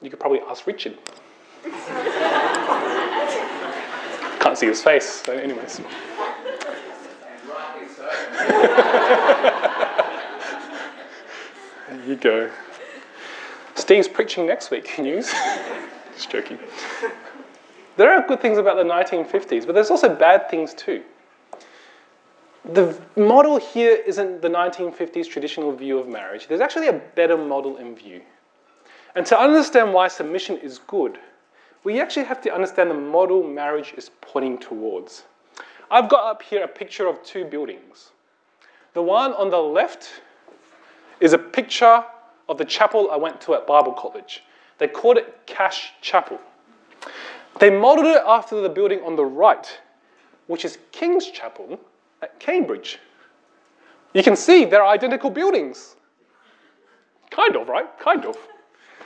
You 0.02 0.10
could 0.10 0.22
probably 0.22 0.40
ask 0.48 0.66
Richard. 0.66 0.98
Can't 4.40 4.58
see 4.58 4.68
his 4.68 4.82
face, 4.82 5.24
so, 5.26 5.34
anyways. 5.34 5.82
there 11.90 12.06
you 12.08 12.16
go. 12.16 12.50
Steve's 13.76 14.08
preaching 14.08 14.48
next 14.48 14.72
week, 14.72 14.98
news. 15.00 15.34
Just 16.16 16.30
joking. 16.30 16.60
There 17.98 18.14
are 18.14 18.26
good 18.28 18.40
things 18.40 18.60
about 18.60 18.78
the 18.78 18.84
1950s, 18.84 19.66
but 19.66 19.74
there's 19.74 19.90
also 19.90 20.14
bad 20.16 20.50
things 20.50 20.74
too. 20.74 21.04
The 22.64 23.00
model 23.16 23.58
here 23.58 23.96
isn't 24.06 24.42
the 24.42 24.50
1950s 24.50 25.28
traditional 25.28 25.72
view 25.72 25.98
of 25.98 26.08
marriage. 26.08 26.48
There's 26.48 26.62
actually 26.62 26.90
a 26.90 27.02
better 27.16 27.38
model 27.38 27.78
in 27.78 27.96
view. 27.96 28.22
And 29.16 29.26
to 29.26 29.40
understand 29.40 29.94
why 29.94 30.10
submission 30.10 30.58
is 30.58 30.80
good, 30.80 31.18
we 31.84 32.00
actually 32.00 32.26
have 32.26 32.42
to 32.42 32.54
understand 32.54 32.92
the 32.92 32.96
model 32.96 33.42
marriage 33.42 33.94
is 33.98 34.12
pointing 34.22 34.60
towards. 34.60 35.24
I've 35.90 36.10
got 36.10 36.30
up 36.30 36.42
here 36.42 36.64
a 36.64 36.68
picture 36.68 37.08
of 37.08 37.24
two 37.24 37.46
buildings. 37.46 38.12
The 38.94 39.02
one 39.02 39.34
on 39.34 39.50
the 39.50 39.58
left 39.58 40.22
is 41.20 41.34
a 41.34 41.38
picture 41.38 42.04
of 42.50 42.58
the 42.58 42.66
chapel 42.66 43.10
I 43.12 43.16
went 43.16 43.42
to 43.42 43.56
at 43.56 43.66
Bible 43.66 43.94
College. 43.94 44.44
They 44.78 44.88
called 44.88 45.18
it 45.18 45.48
Cash 45.48 45.94
Chapel. 46.02 46.40
They 47.60 47.70
modeled 47.70 48.08
it 48.08 48.22
after 48.26 48.62
the 48.62 48.70
building 48.70 49.02
on 49.04 49.16
the 49.16 49.26
right, 49.26 49.80
which 50.48 50.64
is 50.66 50.78
King's 50.92 51.30
Chapel 51.32 51.80
at 52.22 52.40
Cambridge. 52.40 53.00
You 54.14 54.24
can 54.24 54.36
see 54.36 54.66
they're 54.66 54.86
identical 54.86 55.30
buildings. 55.30 55.96
Kind 57.30 57.56
of, 57.56 57.68
right? 57.68 57.88
Kind 58.00 58.26
of. 58.26 58.38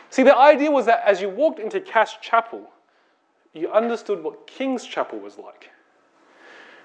See, 0.10 0.24
the 0.24 0.38
idea 0.38 0.70
was 0.70 0.86
that 0.86 1.04
as 1.06 1.22
you 1.22 1.30
walked 1.30 1.60
into 1.60 1.80
Cash 1.80 2.20
Chapel, 2.22 2.70
you 3.54 3.72
understood 3.72 4.24
what 4.24 4.48
King's 4.48 4.86
Chapel 4.86 5.20
was 5.20 5.38
like. 5.38 5.70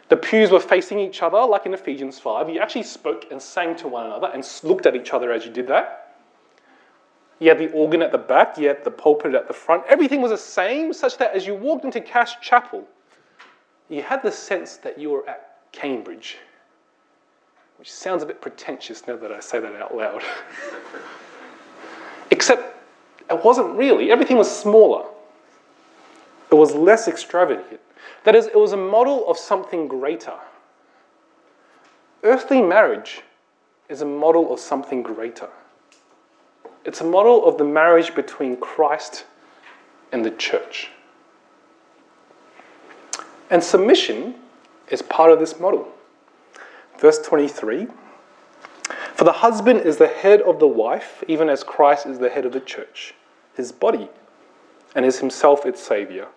The 0.08 0.16
pews 0.16 0.50
were 0.50 0.60
facing 0.60 1.00
each 1.00 1.22
other, 1.22 1.44
like 1.44 1.66
in 1.66 1.74
Ephesians 1.74 2.18
5. 2.18 2.48
You 2.48 2.60
actually 2.60 2.84
spoke 2.84 3.26
and 3.30 3.42
sang 3.42 3.74
to 3.76 3.88
one 3.88 4.06
another 4.06 4.28
and 4.32 4.46
looked 4.62 4.86
at 4.86 4.94
each 4.94 5.12
other 5.12 5.32
as 5.32 5.44
you 5.44 5.50
did 5.50 5.66
that. 5.68 6.05
You 7.38 7.50
had 7.50 7.58
the 7.58 7.70
organ 7.72 8.00
at 8.02 8.12
the 8.12 8.18
back, 8.18 8.56
you 8.56 8.68
had 8.68 8.82
the 8.84 8.90
pulpit 8.90 9.34
at 9.34 9.46
the 9.46 9.52
front. 9.52 9.84
Everything 9.88 10.22
was 10.22 10.30
the 10.30 10.38
same, 10.38 10.92
such 10.92 11.18
that 11.18 11.34
as 11.34 11.46
you 11.46 11.54
walked 11.54 11.84
into 11.84 12.00
Cash 12.00 12.40
Chapel, 12.40 12.86
you 13.88 14.02
had 14.02 14.22
the 14.22 14.32
sense 14.32 14.76
that 14.78 14.98
you 14.98 15.10
were 15.10 15.28
at 15.28 15.58
Cambridge, 15.72 16.38
which 17.78 17.92
sounds 17.92 18.22
a 18.22 18.26
bit 18.26 18.40
pretentious 18.40 19.06
now 19.06 19.16
that 19.16 19.30
I 19.30 19.40
say 19.40 19.60
that 19.60 19.76
out 19.76 19.94
loud. 19.94 20.22
Except 22.30 22.74
it 23.30 23.44
wasn't 23.44 23.76
really, 23.76 24.10
everything 24.10 24.38
was 24.38 24.50
smaller, 24.50 25.04
it 26.50 26.54
was 26.54 26.74
less 26.74 27.06
extravagant. 27.06 27.80
That 28.24 28.34
is, 28.34 28.46
it 28.46 28.56
was 28.56 28.72
a 28.72 28.76
model 28.76 29.28
of 29.28 29.36
something 29.36 29.88
greater. 29.88 30.34
Earthly 32.22 32.62
marriage 32.62 33.22
is 33.88 34.00
a 34.00 34.06
model 34.06 34.52
of 34.52 34.58
something 34.58 35.02
greater. 35.02 35.48
It's 36.86 37.00
a 37.00 37.04
model 37.04 37.44
of 37.44 37.58
the 37.58 37.64
marriage 37.64 38.14
between 38.14 38.56
Christ 38.58 39.24
and 40.12 40.24
the 40.24 40.30
church. 40.30 40.90
And 43.50 43.62
submission 43.62 44.36
is 44.88 45.02
part 45.02 45.32
of 45.32 45.40
this 45.40 45.58
model. 45.58 45.88
Verse 47.00 47.18
23 47.18 47.88
For 49.14 49.24
the 49.24 49.32
husband 49.32 49.80
is 49.80 49.96
the 49.96 50.06
head 50.06 50.40
of 50.42 50.60
the 50.60 50.68
wife, 50.68 51.24
even 51.26 51.48
as 51.48 51.64
Christ 51.64 52.06
is 52.06 52.20
the 52.20 52.30
head 52.30 52.46
of 52.46 52.52
the 52.52 52.60
church, 52.60 53.14
his 53.56 53.72
body, 53.72 54.08
and 54.94 55.04
is 55.04 55.18
himself 55.18 55.66
its 55.66 55.82
Saviour. 55.82 56.28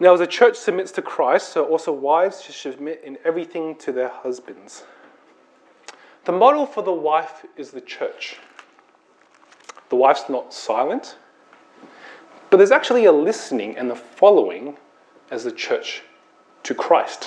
Now, 0.00 0.14
as 0.14 0.18
the 0.18 0.26
church 0.26 0.56
submits 0.56 0.90
to 0.92 1.02
Christ, 1.02 1.50
so 1.50 1.64
also 1.66 1.92
wives 1.92 2.42
should 2.42 2.56
submit 2.56 3.00
in 3.04 3.16
everything 3.24 3.76
to 3.76 3.92
their 3.92 4.08
husbands. 4.08 4.82
The 6.24 6.32
model 6.32 6.66
for 6.66 6.82
the 6.82 6.92
wife 6.92 7.46
is 7.56 7.70
the 7.70 7.80
church. 7.80 8.38
The 9.92 9.96
wife's 9.96 10.30
not 10.30 10.54
silent, 10.54 11.18
but 12.48 12.56
there's 12.56 12.70
actually 12.70 13.04
a 13.04 13.12
listening 13.12 13.76
and 13.76 13.90
a 13.90 13.94
following 13.94 14.78
as 15.30 15.44
the 15.44 15.52
church 15.52 16.00
to 16.62 16.74
Christ. 16.74 17.24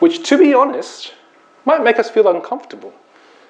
Which, 0.00 0.28
to 0.28 0.36
be 0.36 0.52
honest, 0.52 1.14
might 1.64 1.84
make 1.84 2.00
us 2.00 2.10
feel 2.10 2.26
uncomfortable 2.26 2.92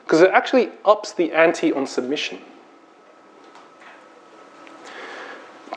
because 0.05 0.21
it 0.21 0.29
actually 0.31 0.73
ups 0.85 1.15
the 1.15 1.33
ante 1.33 1.73
on 1.73 1.87
submission. 1.87 2.39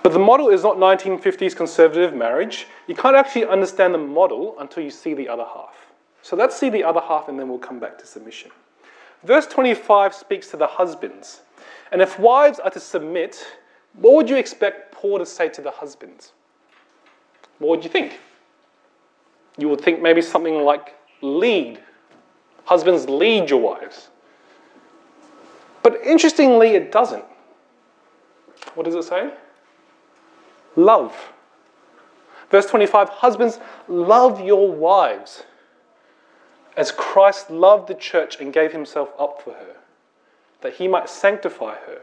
But 0.03 0.11
the 0.11 0.19
model 0.19 0.49
is 0.49 0.61
not 0.61 0.75
1950s 0.75 1.55
conservative 1.55 2.13
marriage. 2.13 2.67
You 2.87 2.95
can't 2.95 3.15
actually 3.15 3.45
understand 3.45 3.93
the 3.93 3.99
model 3.99 4.57
until 4.59 4.83
you 4.83 4.91
see 4.91 5.13
the 5.13 5.29
other 5.29 5.45
half. 5.45 5.77
So 6.21 6.35
let's 6.35 6.57
see 6.57 6.69
the 6.69 6.83
other 6.83 6.99
half 6.99 7.29
and 7.29 7.39
then 7.39 7.47
we'll 7.47 7.59
come 7.59 7.79
back 7.79 7.97
to 7.99 8.05
submission. 8.05 8.51
Verse 9.23 9.47
25 9.47 10.13
speaks 10.13 10.49
to 10.49 10.57
the 10.57 10.67
husbands. 10.67 11.39
And 11.95 12.01
if 12.01 12.19
wives 12.19 12.59
are 12.59 12.69
to 12.71 12.79
submit, 12.81 13.41
what 13.93 14.15
would 14.15 14.29
you 14.29 14.35
expect 14.35 14.91
Paul 14.91 15.17
to 15.17 15.25
say 15.25 15.47
to 15.47 15.61
the 15.61 15.71
husbands? 15.71 16.33
What 17.57 17.69
would 17.69 17.85
you 17.85 17.89
think? 17.89 18.19
You 19.57 19.69
would 19.69 19.79
think 19.79 20.01
maybe 20.01 20.21
something 20.21 20.65
like 20.65 20.93
lead. 21.21 21.79
Husbands, 22.65 23.07
lead 23.07 23.49
your 23.49 23.61
wives. 23.61 24.09
But 25.83 26.01
interestingly, 26.05 26.71
it 26.71 26.91
doesn't. 26.91 27.23
What 28.73 28.83
does 28.83 28.95
it 28.95 29.05
say? 29.05 29.31
Love. 30.75 31.15
Verse 32.51 32.65
25 32.65 33.07
Husbands, 33.07 33.57
love 33.87 34.41
your 34.41 34.69
wives 34.69 35.43
as 36.75 36.91
Christ 36.91 37.49
loved 37.49 37.87
the 37.87 37.93
church 37.93 38.41
and 38.41 38.51
gave 38.51 38.73
himself 38.73 39.13
up 39.17 39.41
for 39.41 39.53
her, 39.53 39.77
that 40.65 40.73
he 40.73 40.87
might 40.87 41.07
sanctify 41.07 41.75
her, 41.75 42.01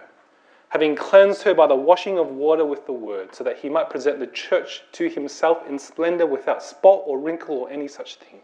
having 0.68 0.94
cleansed 0.94 1.42
her 1.42 1.52
by 1.52 1.66
the 1.66 1.74
washing 1.74 2.16
of 2.16 2.28
water 2.28 2.64
with 2.64 2.86
the 2.86 2.92
word, 2.92 3.34
so 3.34 3.42
that 3.42 3.58
he 3.58 3.68
might 3.68 3.90
present 3.90 4.20
the 4.20 4.26
church 4.28 4.82
to 4.92 5.08
himself 5.08 5.68
in 5.68 5.76
splendor 5.76 6.26
without 6.26 6.62
spot 6.62 7.02
or 7.04 7.18
wrinkle 7.18 7.56
or 7.56 7.70
any 7.70 7.88
such 7.88 8.14
thing, 8.14 8.38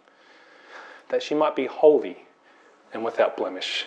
that 1.09 1.23
she 1.23 1.37
might 1.37 1.55
be 1.55 1.67
holy 1.67 2.17
and 2.93 3.05
without 3.05 3.37
blemish. 3.37 3.87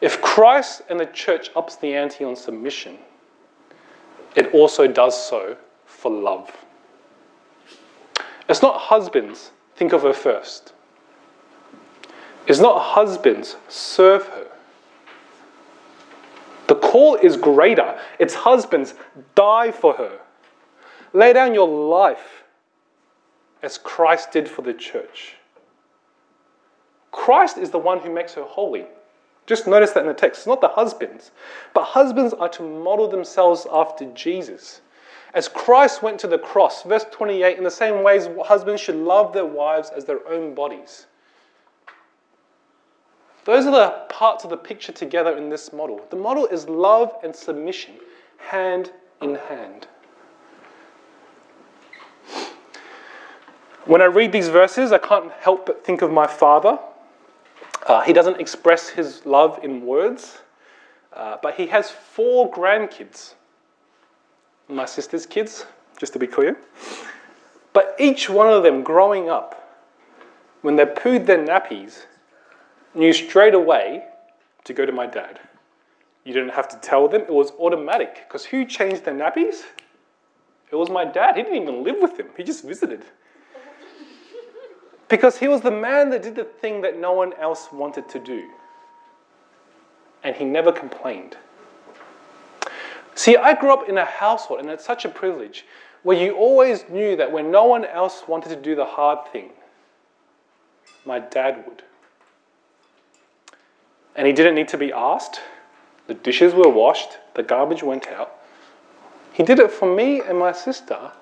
If 0.00 0.22
Christ 0.22 0.82
and 0.88 1.00
the 1.00 1.06
church 1.06 1.50
ups 1.56 1.74
the 1.74 1.92
ante 1.92 2.22
on 2.22 2.36
submission, 2.36 2.96
it 4.36 4.54
also 4.54 4.86
does 4.86 5.20
so 5.20 5.56
for 5.84 6.12
love. 6.12 6.56
It's 8.48 8.62
not 8.62 8.78
husbands, 8.78 9.50
think 9.74 9.92
of 9.92 10.02
her 10.02 10.12
first. 10.12 10.74
It's 12.46 12.60
not 12.60 12.80
husbands, 12.80 13.56
serve 13.68 14.28
her. 14.28 14.45
The 16.68 16.74
call 16.74 17.16
is 17.16 17.36
greater. 17.36 17.98
It's 18.18 18.34
husbands, 18.34 18.94
die 19.34 19.70
for 19.70 19.94
her. 19.94 20.18
Lay 21.12 21.32
down 21.32 21.54
your 21.54 21.68
life 21.68 22.44
as 23.62 23.78
Christ 23.78 24.32
did 24.32 24.48
for 24.48 24.62
the 24.62 24.74
church. 24.74 25.36
Christ 27.12 27.56
is 27.56 27.70
the 27.70 27.78
one 27.78 28.00
who 28.00 28.12
makes 28.12 28.34
her 28.34 28.42
holy. 28.42 28.86
Just 29.46 29.66
notice 29.66 29.92
that 29.92 30.00
in 30.00 30.08
the 30.08 30.14
text. 30.14 30.40
It's 30.40 30.46
not 30.46 30.60
the 30.60 30.68
husbands, 30.68 31.30
but 31.72 31.84
husbands 31.84 32.34
are 32.34 32.48
to 32.50 32.62
model 32.62 33.08
themselves 33.08 33.66
after 33.72 34.04
Jesus. 34.12 34.80
As 35.34 35.48
Christ 35.48 36.02
went 36.02 36.18
to 36.20 36.26
the 36.26 36.38
cross, 36.38 36.82
verse 36.82 37.04
28, 37.10 37.58
in 37.58 37.64
the 37.64 37.70
same 37.70 38.02
ways, 38.02 38.28
husbands 38.44 38.80
should 38.80 38.96
love 38.96 39.32
their 39.32 39.46
wives 39.46 39.90
as 39.90 40.04
their 40.04 40.26
own 40.28 40.54
bodies. 40.54 41.06
Those 43.46 43.64
are 43.64 43.70
the 43.70 43.90
parts 44.08 44.42
of 44.42 44.50
the 44.50 44.56
picture 44.56 44.90
together 44.90 45.36
in 45.36 45.50
this 45.50 45.72
model. 45.72 46.04
The 46.10 46.16
model 46.16 46.46
is 46.46 46.68
love 46.68 47.14
and 47.22 47.34
submission, 47.34 47.94
hand 48.38 48.90
in 49.22 49.36
hand. 49.36 49.86
When 53.84 54.02
I 54.02 54.06
read 54.06 54.32
these 54.32 54.48
verses, 54.48 54.90
I 54.90 54.98
can't 54.98 55.30
help 55.30 55.64
but 55.64 55.84
think 55.84 56.02
of 56.02 56.10
my 56.10 56.26
father. 56.26 56.80
Uh, 57.86 58.00
he 58.00 58.12
doesn't 58.12 58.40
express 58.40 58.88
his 58.88 59.24
love 59.24 59.60
in 59.62 59.86
words, 59.86 60.38
uh, 61.12 61.36
but 61.40 61.54
he 61.54 61.68
has 61.68 61.88
four 61.88 62.50
grandkids. 62.50 63.34
My 64.68 64.86
sister's 64.86 65.24
kids, 65.24 65.66
just 66.00 66.12
to 66.14 66.18
be 66.18 66.26
clear. 66.26 66.56
But 67.72 67.94
each 68.00 68.28
one 68.28 68.52
of 68.52 68.64
them 68.64 68.82
growing 68.82 69.30
up, 69.30 69.78
when 70.62 70.74
they 70.74 70.84
pooed 70.84 71.26
their 71.26 71.38
nappies, 71.38 72.06
knew 72.96 73.12
straight 73.12 73.54
away 73.54 74.04
to 74.64 74.72
go 74.72 74.84
to 74.86 74.92
my 74.92 75.06
dad. 75.06 75.38
You 76.24 76.32
didn't 76.32 76.50
have 76.50 76.68
to 76.68 76.76
tell 76.78 77.08
them, 77.08 77.22
it 77.22 77.32
was 77.32 77.52
automatic. 77.52 78.24
Because 78.26 78.44
who 78.44 78.64
changed 78.64 79.04
their 79.04 79.14
nappies? 79.14 79.62
It 80.70 80.76
was 80.76 80.90
my 80.90 81.04
dad. 81.04 81.36
He 81.36 81.42
didn't 81.42 81.62
even 81.62 81.84
live 81.84 81.96
with 82.00 82.16
them, 82.16 82.28
he 82.36 82.42
just 82.42 82.64
visited. 82.64 83.04
Because 85.08 85.38
he 85.38 85.46
was 85.46 85.60
the 85.60 85.70
man 85.70 86.10
that 86.10 86.24
did 86.24 86.34
the 86.34 86.42
thing 86.42 86.80
that 86.80 86.98
no 86.98 87.12
one 87.12 87.32
else 87.34 87.68
wanted 87.72 88.08
to 88.08 88.18
do. 88.18 88.50
And 90.24 90.34
he 90.34 90.44
never 90.44 90.72
complained. 90.72 91.36
See, 93.14 93.36
I 93.36 93.54
grew 93.54 93.72
up 93.72 93.88
in 93.88 93.98
a 93.98 94.04
household, 94.04 94.58
and 94.58 94.68
it's 94.68 94.84
such 94.84 95.04
a 95.04 95.08
privilege, 95.08 95.64
where 96.02 96.18
you 96.18 96.34
always 96.34 96.88
knew 96.88 97.14
that 97.16 97.30
when 97.30 97.52
no 97.52 97.64
one 97.64 97.84
else 97.84 98.24
wanted 98.26 98.48
to 98.48 98.56
do 98.56 98.74
the 98.74 98.84
hard 98.84 99.28
thing, 99.32 99.50
my 101.04 101.20
dad 101.20 101.64
would. 101.68 101.84
And 104.16 104.26
he 104.26 104.32
didn't 104.32 104.54
need 104.54 104.68
to 104.68 104.78
be 104.78 104.92
asked. 104.92 105.40
The 106.06 106.14
dishes 106.14 106.54
were 106.54 106.68
washed, 106.68 107.18
the 107.34 107.42
garbage 107.42 107.82
went 107.82 108.06
out. 108.08 108.32
He 109.32 109.42
did 109.42 109.58
it 109.58 109.70
for 109.70 109.94
me 109.94 110.20
and 110.20 110.38
my 110.38 110.52
sister, 110.52 111.12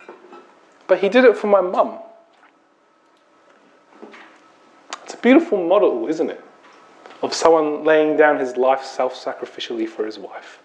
but 0.86 0.98
he 1.00 1.08
did 1.08 1.24
it 1.24 1.36
for 1.36 1.48
my 1.48 1.60
mum. 1.60 1.98
It's 5.02 5.14
a 5.14 5.16
beautiful 5.16 5.66
model, 5.66 6.06
isn't 6.06 6.30
it? 6.30 6.42
Of 7.22 7.34
someone 7.34 7.82
laying 7.82 8.16
down 8.16 8.38
his 8.38 8.56
life 8.56 8.84
self 8.84 9.14
sacrificially 9.14 9.88
for 9.88 10.06
his 10.06 10.18
wife. 10.18 10.60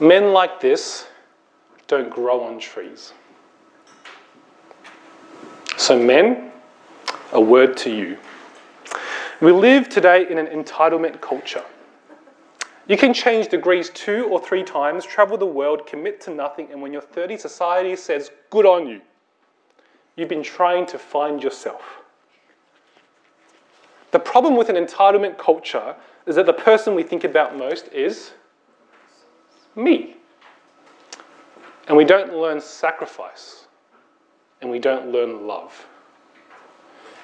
Men 0.00 0.32
like 0.32 0.60
this 0.60 1.06
don't 1.86 2.08
grow 2.08 2.42
on 2.42 2.58
trees. 2.58 3.12
So, 5.76 5.98
men, 5.98 6.52
a 7.32 7.40
word 7.40 7.76
to 7.78 7.90
you. 7.94 8.16
We 9.42 9.50
live 9.50 9.88
today 9.88 10.30
in 10.30 10.38
an 10.38 10.46
entitlement 10.46 11.20
culture. 11.20 11.64
You 12.86 12.96
can 12.96 13.12
change 13.12 13.48
degrees 13.48 13.90
two 13.90 14.28
or 14.30 14.40
three 14.40 14.62
times, 14.62 15.04
travel 15.04 15.36
the 15.36 15.46
world, 15.46 15.84
commit 15.84 16.20
to 16.20 16.30
nothing, 16.32 16.70
and 16.70 16.80
when 16.80 16.92
you're 16.92 17.02
30, 17.02 17.38
society 17.38 17.96
says, 17.96 18.30
Good 18.50 18.66
on 18.66 18.86
you. 18.86 19.00
You've 20.14 20.28
been 20.28 20.44
trying 20.44 20.86
to 20.86 20.96
find 20.96 21.42
yourself. 21.42 21.82
The 24.12 24.20
problem 24.20 24.54
with 24.54 24.68
an 24.68 24.76
entitlement 24.76 25.38
culture 25.38 25.96
is 26.24 26.36
that 26.36 26.46
the 26.46 26.52
person 26.52 26.94
we 26.94 27.02
think 27.02 27.24
about 27.24 27.58
most 27.58 27.88
is 27.88 28.34
me. 29.74 30.18
And 31.88 31.96
we 31.96 32.04
don't 32.04 32.32
learn 32.32 32.60
sacrifice, 32.60 33.66
and 34.60 34.70
we 34.70 34.78
don't 34.78 35.10
learn 35.10 35.48
love. 35.48 35.88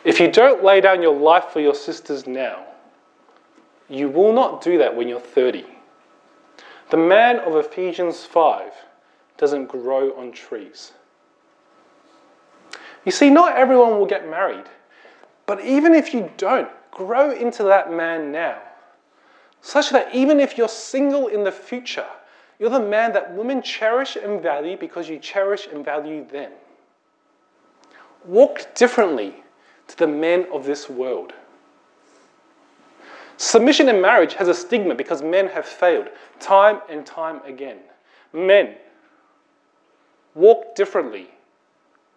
If 0.09 0.21
you 0.21 0.33
don't 0.33 0.65
lay 0.65 0.81
down 0.81 1.03
your 1.03 1.15
life 1.15 1.49
for 1.53 1.61
your 1.61 1.75
sisters 1.75 2.27
now, 2.27 2.65
you 3.91 4.09
will 4.09 4.33
not 4.33 4.63
do 4.63 4.79
that 4.79 4.97
when 4.97 5.07
you're 5.07 5.21
30. 5.21 5.67
The 6.89 6.97
man 6.97 7.41
of 7.41 7.55
Ephesians 7.57 8.25
5 8.25 8.73
doesn't 9.37 9.67
grow 9.67 10.13
on 10.13 10.33
trees. 10.33 10.93
You 13.05 13.13
see, 13.13 13.29
not 13.29 13.59
everyone 13.59 13.99
will 13.99 14.07
get 14.07 14.31
married, 14.31 14.65
but 15.45 15.63
even 15.63 15.93
if 15.93 16.15
you 16.15 16.33
don't, 16.39 16.71
grow 16.91 17.31
into 17.31 17.65
that 17.65 17.93
man 17.93 18.33
now, 18.33 18.63
such 19.61 19.91
that 19.91 20.15
even 20.15 20.41
if 20.41 20.57
you're 20.57 20.71
single 20.71 21.27
in 21.27 21.45
the 21.45 21.53
future, 21.53 22.09
you're 22.59 22.71
the 22.71 22.81
man 22.81 23.13
that 23.13 23.35
women 23.35 23.61
cherish 23.61 24.17
and 24.17 24.43
value 24.43 24.79
because 24.79 25.07
you 25.07 25.19
cherish 25.19 25.69
and 25.71 25.85
value 25.85 26.27
them. 26.27 26.53
Walk 28.25 28.75
differently 28.75 29.43
to 29.89 29.97
the 29.97 30.07
men 30.07 30.47
of 30.53 30.65
this 30.65 30.89
world. 30.89 31.33
Submission 33.37 33.89
in 33.89 34.01
marriage 34.01 34.35
has 34.35 34.49
a 34.49 34.55
stigma 34.55 34.95
because 34.95 35.23
men 35.23 35.49
have 35.49 35.65
failed 35.65 36.09
time 36.41 36.81
and 36.89 37.07
time 37.07 37.41
again. 37.45 37.79
Men, 38.33 38.75
walk 40.35 40.75
differently 40.75 41.29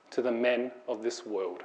to 0.10 0.22
the 0.22 0.32
men 0.32 0.72
of 0.88 1.04
this 1.04 1.26
world. 1.26 1.64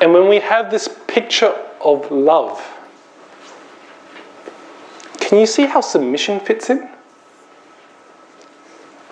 And 0.00 0.12
when 0.12 0.28
we 0.28 0.40
have 0.40 0.70
this 0.70 0.88
picture 1.06 1.54
of 1.80 2.10
love, 2.10 2.60
can 5.20 5.38
you 5.38 5.46
see 5.46 5.66
how 5.66 5.80
submission 5.80 6.40
fits 6.40 6.70
in? 6.70 6.88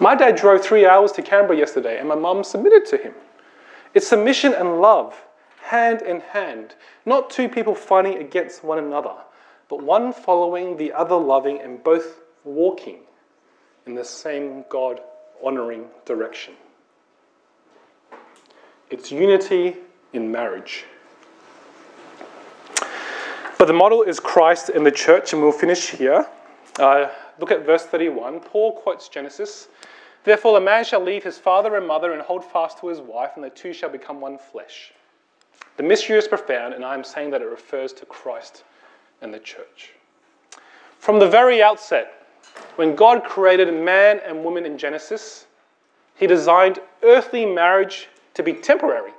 My 0.01 0.15
dad 0.15 0.37
drove 0.37 0.63
three 0.63 0.87
hours 0.87 1.13
to 1.13 1.23
Canberra 1.23 1.59
yesterday, 1.59 1.99
and 1.99 2.09
my 2.09 2.15
mum 2.15 2.43
submitted 2.43 2.87
to 2.87 2.97
him. 2.97 3.13
It's 3.93 4.07
submission 4.07 4.55
and 4.55 4.81
love, 4.81 5.15
hand 5.63 6.01
in 6.01 6.21
hand, 6.21 6.75
not 7.05 7.29
two 7.29 7.51
people 7.51 7.75
fighting 7.75 8.17
against 8.17 8.65
one 8.65 8.79
another, 8.79 9.15
but 9.69 9.83
one 9.83 10.15
following 10.15 10.79
the 10.79 10.91
other 10.95 11.17
loving 11.17 11.61
and 11.61 11.85
both 11.85 12.23
walking 12.45 13.01
in 13.85 13.95
the 13.95 14.05
same 14.05 14.65
God 14.71 15.01
honoring 15.45 15.85
direction. 16.07 16.55
It's 18.89 19.13
unity 19.13 19.77
in 20.15 20.33
marriage. 20.33 20.87
But 23.59 23.67
the 23.67 23.75
model 23.75 24.03
is 24.03 24.19
Christ 24.19 24.71
and 24.71 24.87
the 24.87 24.91
church, 24.91 25.35
and 25.35 25.43
we'll 25.43 25.53
finish 25.53 25.91
here. 25.91 26.27
Uh, 26.79 27.11
look 27.39 27.51
at 27.51 27.67
verse 27.67 27.85
31. 27.85 28.41
Paul 28.41 28.73
quotes 28.73 29.09
Genesis. 29.09 29.69
Therefore, 30.25 30.59
a 30.59 30.61
man 30.61 30.85
shall 30.85 31.01
leave 31.01 31.25
his 31.25 31.39
father 31.39 31.77
and 31.77 31.87
mother 31.87 32.13
and 32.13 32.23
hold 32.23 32.45
fast 32.45 32.79
to 32.79 32.89
his 32.89 33.01
wife, 33.01 33.33
and 33.35 33.45
the 33.45 33.51
two 33.51 33.73
shall 33.73 33.89
become 33.89 34.21
one 34.21 34.39
flesh. 34.39 34.93
The 35.77 35.83
mystery 35.83 36.19
is 36.19 36.29
profound, 36.29 36.75
and 36.75 36.85
I 36.85 36.95
am 36.95 37.05
saying 37.05 37.31
that 37.31 37.43
it 37.43 37.47
refers 37.47 37.93
to 37.95 38.07
Christ 38.07 38.65
and 39.23 39.33
the 39.33 39.39
church. 39.39 39.93
From 40.99 41.19
the 41.19 41.29
very 41.29 41.63
outset, 41.63 42.27
when 42.77 42.95
God 42.95 43.25
created 43.25 43.73
man 43.73 44.21
and 44.27 44.45
woman 44.45 44.67
in 44.67 44.77
Genesis, 44.77 45.47
he 46.17 46.27
designed 46.27 46.81
earthly 47.03 47.47
marriage 47.47 48.09
to 48.35 48.43
be 48.43 48.53
temporary 48.53 49.13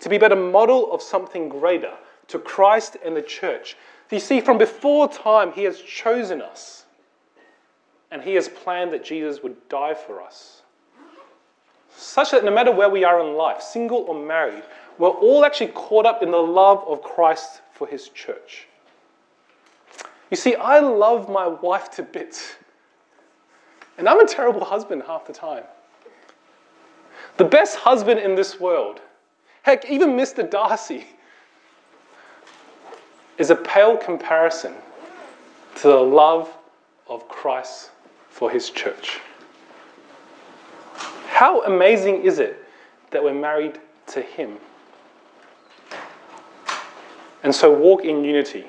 to 0.00 0.08
be 0.08 0.18
but 0.18 0.32
a 0.32 0.36
model 0.36 0.92
of 0.92 1.02
something 1.02 1.48
greater, 1.48 1.92
to 2.28 2.38
Christ 2.38 2.96
and 3.04 3.16
the 3.16 3.22
church. 3.22 3.76
You 4.10 4.20
see, 4.20 4.40
from 4.40 4.58
before 4.58 5.08
time, 5.08 5.52
He 5.52 5.64
has 5.64 5.80
chosen 5.80 6.42
us, 6.42 6.85
and 8.10 8.22
He 8.22 8.34
has 8.34 8.48
planned 8.48 8.92
that 8.92 9.04
Jesus 9.04 9.42
would 9.42 9.68
die 9.68 9.94
for 9.94 10.22
us. 10.22 10.62
Such 11.96 12.30
that 12.32 12.44
no 12.44 12.50
matter 12.50 12.72
where 12.72 12.90
we 12.90 13.04
are 13.04 13.20
in 13.20 13.34
life, 13.34 13.62
single 13.62 13.98
or 14.08 14.14
married, 14.14 14.62
we're 14.98 15.08
all 15.08 15.44
actually 15.44 15.68
caught 15.68 16.06
up 16.06 16.22
in 16.22 16.30
the 16.30 16.36
love 16.36 16.84
of 16.86 17.02
Christ 17.02 17.62
for 17.72 17.86
His 17.86 18.08
church. 18.10 18.66
You 20.30 20.36
see, 20.36 20.54
I 20.54 20.80
love 20.80 21.28
my 21.28 21.46
wife 21.46 21.90
to 21.92 22.02
bits, 22.02 22.56
and 23.96 24.08
I'm 24.08 24.20
a 24.20 24.26
terrible 24.26 24.64
husband 24.64 25.04
half 25.06 25.26
the 25.26 25.32
time. 25.32 25.64
The 27.36 27.44
best 27.44 27.76
husband 27.76 28.20
in 28.20 28.34
this 28.34 28.58
world 28.58 29.00
Heck, 29.66 29.90
even 29.90 30.10
Mr. 30.10 30.48
Darcy 30.48 31.04
is 33.36 33.50
a 33.50 33.56
pale 33.56 33.96
comparison 33.96 34.72
to 35.74 35.88
the 35.88 35.96
love 35.96 36.56
of 37.08 37.26
Christ 37.26 37.90
for 38.36 38.50
his 38.50 38.68
church. 38.68 39.20
How 41.28 41.62
amazing 41.64 42.22
is 42.22 42.38
it 42.38 42.62
that 43.10 43.24
we're 43.24 43.32
married 43.32 43.80
to 44.08 44.20
him? 44.20 44.58
And 47.42 47.54
so 47.54 47.72
walk 47.72 48.04
in 48.04 48.22
unity. 48.22 48.66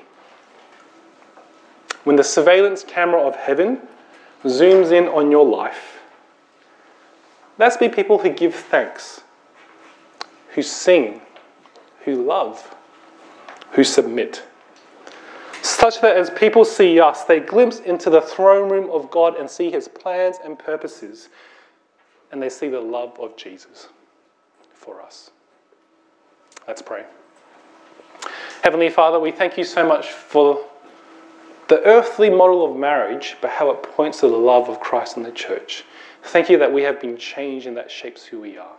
When 2.04 2.16
the 2.16 2.24
surveillance 2.24 2.82
camera 2.82 3.20
of 3.20 3.36
heaven 3.36 3.78
zooms 4.44 4.90
in 4.90 5.06
on 5.08 5.30
your 5.30 5.44
life, 5.44 6.00
let's 7.58 7.76
be 7.76 7.90
people 7.90 8.16
who 8.16 8.30
give 8.30 8.54
thanks 8.54 9.20
who 10.54 10.62
sing, 10.62 11.20
who 12.04 12.24
love, 12.24 12.74
who 13.72 13.84
submit. 13.84 14.42
Such 15.78 16.00
that 16.00 16.16
as 16.16 16.28
people 16.30 16.64
see 16.64 16.98
us, 16.98 17.22
they 17.22 17.38
glimpse 17.38 17.78
into 17.78 18.10
the 18.10 18.20
throne 18.20 18.68
room 18.68 18.90
of 18.90 19.12
God 19.12 19.36
and 19.36 19.48
see 19.48 19.70
his 19.70 19.86
plans 19.86 20.34
and 20.44 20.58
purposes, 20.58 21.28
and 22.32 22.42
they 22.42 22.48
see 22.48 22.66
the 22.66 22.80
love 22.80 23.16
of 23.20 23.36
Jesus 23.36 23.86
for 24.74 25.00
us. 25.00 25.30
Let's 26.66 26.82
pray. 26.82 27.04
Heavenly 28.64 28.88
Father, 28.90 29.20
we 29.20 29.30
thank 29.30 29.56
you 29.56 29.62
so 29.62 29.86
much 29.86 30.10
for 30.10 30.66
the 31.68 31.80
earthly 31.84 32.28
model 32.28 32.68
of 32.68 32.76
marriage, 32.76 33.36
but 33.40 33.50
how 33.50 33.70
it 33.70 33.80
points 33.84 34.18
to 34.18 34.28
the 34.28 34.36
love 34.36 34.68
of 34.68 34.80
Christ 34.80 35.16
and 35.16 35.24
the 35.24 35.30
church. 35.30 35.84
Thank 36.24 36.50
you 36.50 36.58
that 36.58 36.72
we 36.72 36.82
have 36.82 37.00
been 37.00 37.16
changed 37.16 37.68
and 37.68 37.76
that 37.76 37.88
shapes 37.88 38.24
who 38.24 38.40
we 38.40 38.58
are. 38.58 38.74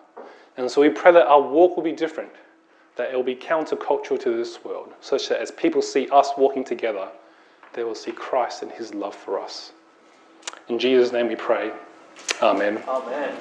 And 0.57 0.69
so 0.69 0.81
we 0.81 0.89
pray 0.89 1.13
that 1.13 1.27
our 1.27 1.41
walk 1.41 1.77
will 1.77 1.83
be 1.83 1.93
different, 1.93 2.31
that 2.99 3.13
it 3.13 3.15
will 3.15 3.23
be 3.23 3.33
countercultural 3.33 4.19
to 4.19 4.35
this 4.35 4.61
world, 4.65 4.93
such 4.99 5.29
that 5.29 5.39
as 5.39 5.51
people 5.51 5.81
see 5.81 6.09
us 6.09 6.31
walking 6.37 6.65
together, 6.65 7.07
they 7.71 7.85
will 7.85 7.95
see 7.95 8.11
Christ 8.11 8.61
and 8.61 8.69
his 8.69 8.93
love 8.93 9.15
for 9.15 9.39
us. 9.39 9.71
In 10.67 10.77
Jesus' 10.77 11.13
name 11.13 11.29
we 11.29 11.37
pray. 11.37 11.71
Amen. 12.41 12.83
Amen. 12.89 13.33